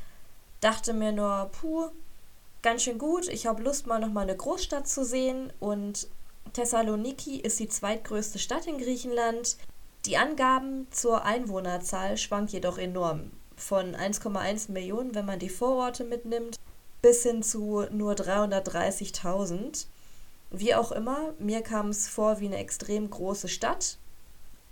dachte 0.61 0.93
mir 0.93 1.13
nur, 1.13 1.51
puh, 1.61 1.91
ganz 2.63 2.83
schön 2.83 2.99
gut, 2.99 3.29
ich 3.29 3.47
habe 3.47 3.63
Lust 3.63 3.87
mal 3.87 3.99
noch 3.99 4.13
mal 4.13 4.23
eine 4.23 4.37
Großstadt 4.37 4.89
zu 4.89 5.05
sehen 5.05 5.53
und 5.61 6.09
Thessaloniki 6.53 7.41
ist 7.41 7.59
die 7.59 7.69
zweitgrößte 7.69 8.39
Stadt 8.39 8.67
in 8.67 8.79
Griechenland. 8.79 9.57
Die 10.07 10.19
Angaben 10.19 10.87
zur 10.91 11.25
Einwohnerzahl 11.25 12.19
schwanken 12.19 12.53
jedoch 12.53 12.77
enorm. 12.77 13.31
Von 13.57 13.97
1,1 13.97 14.71
Millionen, 14.71 15.15
wenn 15.15 15.25
man 15.25 15.39
die 15.39 15.49
Vororte 15.49 16.05
mitnimmt, 16.05 16.59
bis 17.01 17.23
hin 17.23 17.43
zu 17.43 17.87
nur 17.91 18.13
330.000. 18.13 19.87
Wie 20.51 20.75
auch 20.75 20.93
immer, 20.93 21.33
mir 21.39 21.63
kam 21.63 21.89
es 21.89 22.07
vor 22.09 22.41
wie 22.41 22.47
eine 22.47 22.59
extrem 22.59 23.09
große 23.09 23.49
Stadt. 23.49 23.99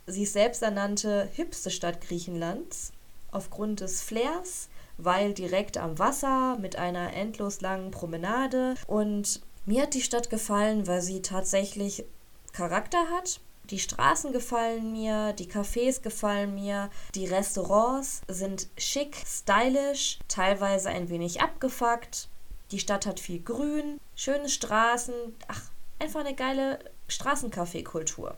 Sie 0.07 0.25
ist 0.25 0.35
selbst 0.35 0.63
ernannte 0.63 1.29
hipste 1.33 1.71
Stadt 1.71 2.01
Griechenlands 2.03 2.93
aufgrund 3.31 3.81
des 3.81 4.03
Flairs, 4.03 4.69
weil 4.99 5.33
direkt 5.33 5.79
am 5.79 5.99
Wasser 5.99 6.59
mit 6.59 6.77
einer 6.77 7.15
endlos 7.15 7.63
langen 7.63 7.91
Promenade. 7.91 8.75
Und 8.87 9.41
mir 9.65 9.83
hat 9.83 9.95
die 9.95 10.03
Stadt 10.03 10.29
gefallen, 10.29 10.87
weil 10.87 11.01
sie 11.01 11.23
tatsächlich 11.23 12.05
Charakter 12.53 13.09
hat. 13.11 13.41
Die 13.71 13.79
Straßen 13.79 14.33
gefallen 14.33 14.93
mir, 14.93 15.33
die 15.33 15.51
Cafés 15.51 16.03
gefallen 16.03 16.55
mir, 16.55 16.91
die 17.15 17.27
Restaurants 17.27 18.23
sind 18.29 18.69
schick, 18.77 19.17
stylisch, 19.27 20.19
teilweise 20.29 20.91
ein 20.91 21.09
wenig 21.09 21.41
abgefuckt. 21.41 22.29
Die 22.71 22.81
Stadt 22.81 23.07
hat 23.07 23.21
viel 23.21 23.41
Grün, 23.41 24.01
schöne 24.17 24.49
Straßen, 24.49 25.15
ach, 25.49 25.63
einfach 25.99 26.21
eine 26.21 26.35
geile 26.35 26.79
Straßencafé-Kultur. 27.09 28.37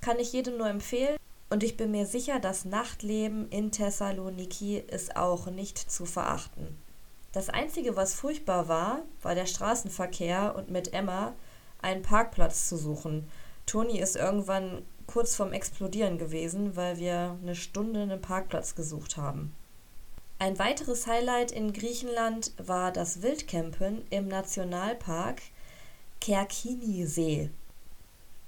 Kann 0.00 0.18
ich 0.18 0.32
jedem 0.32 0.56
nur 0.56 0.68
empfehlen. 0.68 1.16
Und 1.50 1.64
ich 1.64 1.76
bin 1.76 1.90
mir 1.90 2.06
sicher, 2.06 2.38
das 2.38 2.64
Nachtleben 2.64 3.48
in 3.50 3.72
Thessaloniki 3.72 4.78
ist 4.78 5.16
auch 5.16 5.46
nicht 5.46 5.78
zu 5.78 6.06
verachten. 6.06 6.78
Das 7.32 7.48
Einzige, 7.48 7.96
was 7.96 8.14
furchtbar 8.14 8.68
war, 8.68 9.02
war 9.22 9.34
der 9.34 9.46
Straßenverkehr 9.46 10.54
und 10.56 10.70
mit 10.70 10.92
Emma 10.92 11.34
einen 11.82 12.02
Parkplatz 12.02 12.68
zu 12.68 12.76
suchen. 12.76 13.28
Toni 13.70 14.00
ist 14.00 14.16
irgendwann 14.16 14.82
kurz 15.06 15.36
vorm 15.36 15.52
Explodieren 15.52 16.18
gewesen, 16.18 16.74
weil 16.74 16.98
wir 16.98 17.38
eine 17.40 17.54
Stunde 17.54 18.02
einen 18.02 18.20
Parkplatz 18.20 18.74
gesucht 18.74 19.16
haben. 19.16 19.54
Ein 20.40 20.58
weiteres 20.58 21.06
Highlight 21.06 21.52
in 21.52 21.72
Griechenland 21.72 22.52
war 22.56 22.90
das 22.90 23.22
Wildcampen 23.22 24.02
im 24.10 24.26
Nationalpark 24.26 25.40
Kerkini-See. 26.20 27.50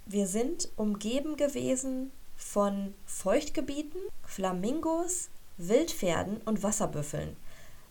Wir 0.06 0.26
sind 0.26 0.70
umgeben 0.74 1.36
gewesen 1.36 2.10
von 2.34 2.92
Feuchtgebieten, 3.06 4.00
Flamingos, 4.26 5.28
Wildpferden 5.56 6.38
und 6.38 6.64
Wasserbüffeln. 6.64 7.36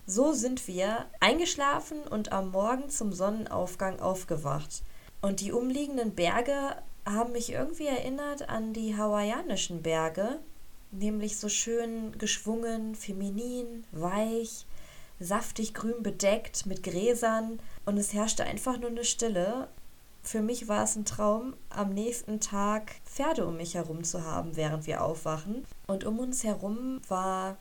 So 0.06 0.34
sind 0.34 0.68
wir 0.68 1.06
eingeschlafen 1.22 2.02
und 2.10 2.34
am 2.34 2.52
Morgen 2.52 2.90
zum 2.90 3.14
Sonnenaufgang 3.14 4.02
aufgewacht. 4.02 4.84
Und 5.22 5.40
die 5.40 5.54
umliegenden 5.54 6.14
Berge 6.14 6.76
haben 7.06 7.32
mich 7.32 7.52
irgendwie 7.52 7.88
erinnert 7.88 8.50
an 8.50 8.74
die 8.74 8.96
hawaiianischen 8.96 9.82
Berge, 9.82 10.40
nämlich 10.92 11.38
so 11.38 11.50
schön 11.50 12.18
geschwungen, 12.18 12.96
feminin, 12.96 13.86
weich, 13.92 14.66
saftig 15.20 15.74
grün 15.74 16.04
bedeckt 16.04 16.66
mit 16.66 16.84
Gräsern 16.84 17.60
und 17.86 17.98
es 17.98 18.14
herrschte 18.14 18.44
einfach 18.44 18.78
nur 18.80 18.90
eine 18.90 19.06
Stille. 19.06 19.68
Für 20.24 20.42
mich 20.42 20.68
war 20.68 20.84
es 20.84 20.96
ein 20.96 21.06
Traum, 21.06 21.56
am 21.70 21.94
nächsten 21.94 22.40
Tag 22.40 22.92
Pferde 23.06 23.46
um 23.46 23.58
mich 23.58 23.76
herum 23.76 24.04
zu 24.04 24.24
haben, 24.24 24.56
während 24.56 24.86
wir 24.86 25.04
aufwachen. 25.04 25.66
Und 25.88 26.04
um 26.04 26.20
uns 26.20 26.44
herum 26.44 27.02
war 27.08 27.58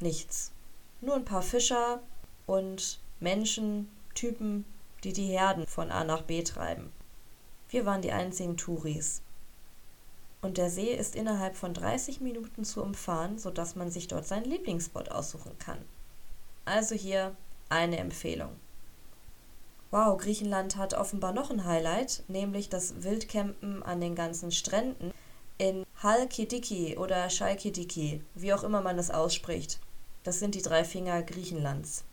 nichts. 0.00 0.52
Nur 1.00 1.14
ein 1.14 1.24
paar 1.24 1.42
Fischer 1.42 2.00
und 2.46 3.00
Menschen, 3.20 3.88
Typen, 4.14 4.64
die 5.04 5.12
die 5.12 5.26
Herden 5.26 5.66
von 5.66 5.92
A 5.92 6.02
nach 6.02 6.22
B 6.22 6.42
treiben. 6.42 6.90
Wir 7.68 7.84
waren 7.84 8.02
die 8.02 8.12
einzigen 8.12 8.56
Touris. 8.56 9.22
Und 10.40 10.56
der 10.56 10.70
See 10.70 10.94
ist 10.94 11.16
innerhalb 11.16 11.56
von 11.56 11.74
30 11.74 12.20
Minuten 12.20 12.64
zu 12.64 12.82
umfahren, 12.82 13.38
sodass 13.38 13.76
man 13.76 13.90
sich 13.90 14.08
dort 14.08 14.26
seinen 14.26 14.44
Lieblingsspot 14.44 15.10
aussuchen 15.10 15.58
kann. 15.58 15.78
Also 16.64 16.94
hier 16.94 17.34
eine 17.68 17.98
Empfehlung. 17.98 18.50
Wow, 19.90 20.18
Griechenland 20.18 20.76
hat 20.76 20.94
offenbar 20.94 21.32
noch 21.32 21.50
ein 21.50 21.64
Highlight, 21.64 22.22
nämlich 22.28 22.68
das 22.68 23.02
Wildcampen 23.02 23.82
an 23.82 24.00
den 24.00 24.14
ganzen 24.14 24.52
Stränden 24.52 25.12
in 25.56 25.84
Halkidiki 26.02 26.96
oder 26.96 27.28
Chalkidiki, 27.28 28.22
wie 28.34 28.52
auch 28.52 28.62
immer 28.62 28.80
man 28.80 28.96
das 28.96 29.10
ausspricht. 29.10 29.80
Das 30.22 30.38
sind 30.38 30.54
die 30.54 30.62
drei 30.62 30.84
Finger 30.84 31.22
Griechenlands. 31.22 32.04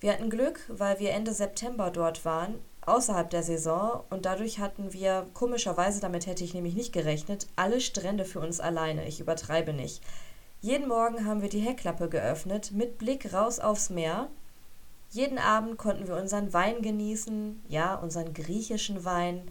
Wir 0.00 0.12
hatten 0.12 0.30
Glück, 0.30 0.60
weil 0.68 0.98
wir 0.98 1.10
Ende 1.12 1.32
September 1.32 1.90
dort 1.90 2.24
waren 2.24 2.58
außerhalb 2.86 3.30
der 3.30 3.42
Saison 3.42 4.04
und 4.10 4.24
dadurch 4.24 4.58
hatten 4.58 4.92
wir, 4.92 5.26
komischerweise, 5.34 6.00
damit 6.00 6.26
hätte 6.26 6.44
ich 6.44 6.54
nämlich 6.54 6.74
nicht 6.74 6.92
gerechnet, 6.92 7.46
alle 7.56 7.80
Strände 7.80 8.24
für 8.24 8.40
uns 8.40 8.60
alleine. 8.60 9.06
Ich 9.06 9.20
übertreibe 9.20 9.72
nicht. 9.72 10.02
Jeden 10.60 10.88
Morgen 10.88 11.26
haben 11.26 11.42
wir 11.42 11.48
die 11.48 11.60
Heckklappe 11.60 12.08
geöffnet, 12.08 12.72
mit 12.72 12.98
Blick 12.98 13.32
raus 13.32 13.60
aufs 13.60 13.90
Meer. 13.90 14.28
Jeden 15.10 15.38
Abend 15.38 15.78
konnten 15.78 16.06
wir 16.06 16.16
unseren 16.16 16.52
Wein 16.52 16.82
genießen, 16.82 17.62
ja, 17.68 17.94
unseren 17.94 18.34
griechischen 18.34 19.04
Wein, 19.04 19.50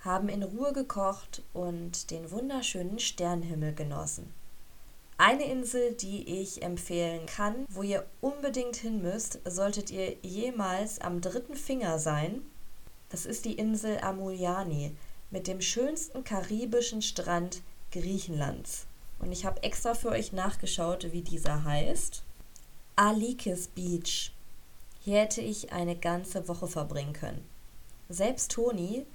haben 0.00 0.28
in 0.28 0.42
Ruhe 0.42 0.72
gekocht 0.72 1.42
und 1.52 2.10
den 2.10 2.30
wunderschönen 2.30 2.98
Sternhimmel 2.98 3.74
genossen. 3.74 4.32
Eine 5.18 5.44
Insel, 5.44 5.94
die 5.94 6.40
ich 6.42 6.62
empfehlen 6.62 7.26
kann, 7.26 7.66
wo 7.70 7.82
ihr 7.82 8.04
unbedingt 8.20 8.76
hin 8.76 9.02
müsst, 9.02 9.40
solltet 9.46 9.90
ihr 9.90 10.16
jemals 10.22 11.00
am 11.00 11.20
dritten 11.22 11.54
Finger 11.54 11.98
sein. 11.98 12.42
Das 13.08 13.26
ist 13.26 13.44
die 13.44 13.54
Insel 13.54 13.98
Amuliani 14.00 14.96
mit 15.30 15.46
dem 15.46 15.60
schönsten 15.60 16.24
karibischen 16.24 17.02
Strand 17.02 17.62
Griechenlands. 17.92 18.86
Und 19.18 19.32
ich 19.32 19.46
habe 19.46 19.62
extra 19.62 19.94
für 19.94 20.10
euch 20.10 20.32
nachgeschaut, 20.32 21.12
wie 21.12 21.22
dieser 21.22 21.64
heißt. 21.64 22.22
Alikis 22.96 23.68
Beach. 23.68 24.32
Hier 25.00 25.20
hätte 25.20 25.40
ich 25.40 25.72
eine 25.72 25.96
ganze 25.96 26.48
Woche 26.48 26.66
verbringen 26.66 27.12
können. 27.12 27.44
Selbst 28.08 28.52
Toni, 28.52 29.06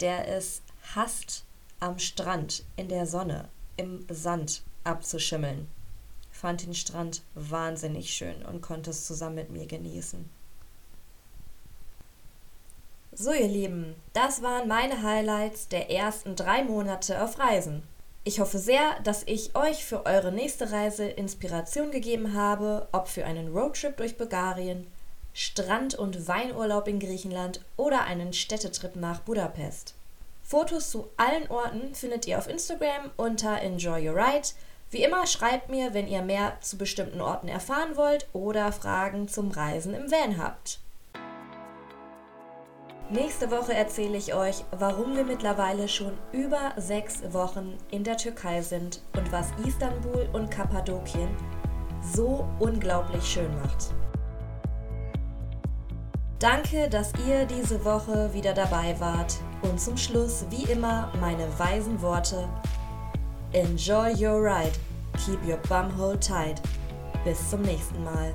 der 0.00 0.28
es 0.28 0.62
hasst, 0.94 1.44
am 1.78 1.98
Strand, 1.98 2.64
in 2.76 2.88
der 2.88 3.06
Sonne, 3.06 3.48
im 3.76 4.06
Sand 4.08 4.62
abzuschimmeln, 4.84 5.68
fand 6.30 6.64
den 6.64 6.74
Strand 6.74 7.22
wahnsinnig 7.34 8.14
schön 8.14 8.44
und 8.44 8.62
konnte 8.62 8.90
es 8.90 9.06
zusammen 9.06 9.36
mit 9.36 9.50
mir 9.50 9.66
genießen. 9.66 10.28
So, 13.18 13.32
ihr 13.32 13.48
Lieben, 13.48 13.94
das 14.12 14.42
waren 14.42 14.68
meine 14.68 15.02
Highlights 15.02 15.68
der 15.68 15.90
ersten 15.90 16.36
drei 16.36 16.62
Monate 16.62 17.22
auf 17.22 17.38
Reisen. 17.38 17.82
Ich 18.24 18.40
hoffe 18.40 18.58
sehr, 18.58 19.00
dass 19.04 19.22
ich 19.24 19.56
euch 19.56 19.86
für 19.86 20.04
eure 20.04 20.32
nächste 20.32 20.70
Reise 20.70 21.06
Inspiration 21.06 21.90
gegeben 21.90 22.34
habe, 22.34 22.88
ob 22.92 23.08
für 23.08 23.24
einen 23.24 23.56
Roadtrip 23.56 23.96
durch 23.96 24.18
Bulgarien, 24.18 24.86
Strand- 25.32 25.94
und 25.94 26.28
Weinurlaub 26.28 26.88
in 26.88 27.00
Griechenland 27.00 27.62
oder 27.78 28.02
einen 28.02 28.34
Städtetrip 28.34 28.96
nach 28.96 29.20
Budapest. 29.20 29.94
Fotos 30.42 30.90
zu 30.90 31.08
allen 31.16 31.50
Orten 31.50 31.94
findet 31.94 32.26
ihr 32.26 32.36
auf 32.36 32.50
Instagram 32.50 33.10
unter 33.16 33.62
Enjoy 33.62 34.10
Your 34.10 34.16
Ride. 34.16 34.48
Wie 34.90 35.02
immer 35.02 35.26
schreibt 35.26 35.70
mir, 35.70 35.94
wenn 35.94 36.06
ihr 36.06 36.20
mehr 36.20 36.58
zu 36.60 36.76
bestimmten 36.76 37.22
Orten 37.22 37.48
erfahren 37.48 37.96
wollt 37.96 38.28
oder 38.34 38.72
Fragen 38.72 39.26
zum 39.26 39.52
Reisen 39.52 39.94
im 39.94 40.12
Van 40.12 40.36
habt. 40.36 40.80
Nächste 43.08 43.52
Woche 43.52 43.72
erzähle 43.72 44.16
ich 44.16 44.34
euch, 44.34 44.64
warum 44.72 45.14
wir 45.14 45.24
mittlerweile 45.24 45.86
schon 45.86 46.12
über 46.32 46.72
sechs 46.76 47.22
Wochen 47.32 47.78
in 47.92 48.02
der 48.02 48.16
Türkei 48.16 48.62
sind 48.62 49.00
und 49.16 49.30
was 49.30 49.46
Istanbul 49.64 50.28
und 50.32 50.50
Kappadokien 50.50 51.28
so 52.02 52.48
unglaublich 52.58 53.24
schön 53.24 53.54
macht. 53.62 53.94
Danke, 56.40 56.88
dass 56.90 57.12
ihr 57.28 57.46
diese 57.46 57.84
Woche 57.84 58.34
wieder 58.34 58.52
dabei 58.52 58.98
wart 58.98 59.36
und 59.62 59.80
zum 59.80 59.96
Schluss 59.96 60.44
wie 60.50 60.70
immer 60.70 61.12
meine 61.20 61.46
weisen 61.58 62.02
Worte. 62.02 62.48
Enjoy 63.52 64.12
your 64.12 64.42
ride, 64.42 64.76
keep 65.24 65.38
your 65.46 65.58
bum 65.68 65.96
hole 65.96 66.18
tight. 66.18 66.60
Bis 67.24 67.50
zum 67.50 67.62
nächsten 67.62 68.02
Mal. 68.02 68.34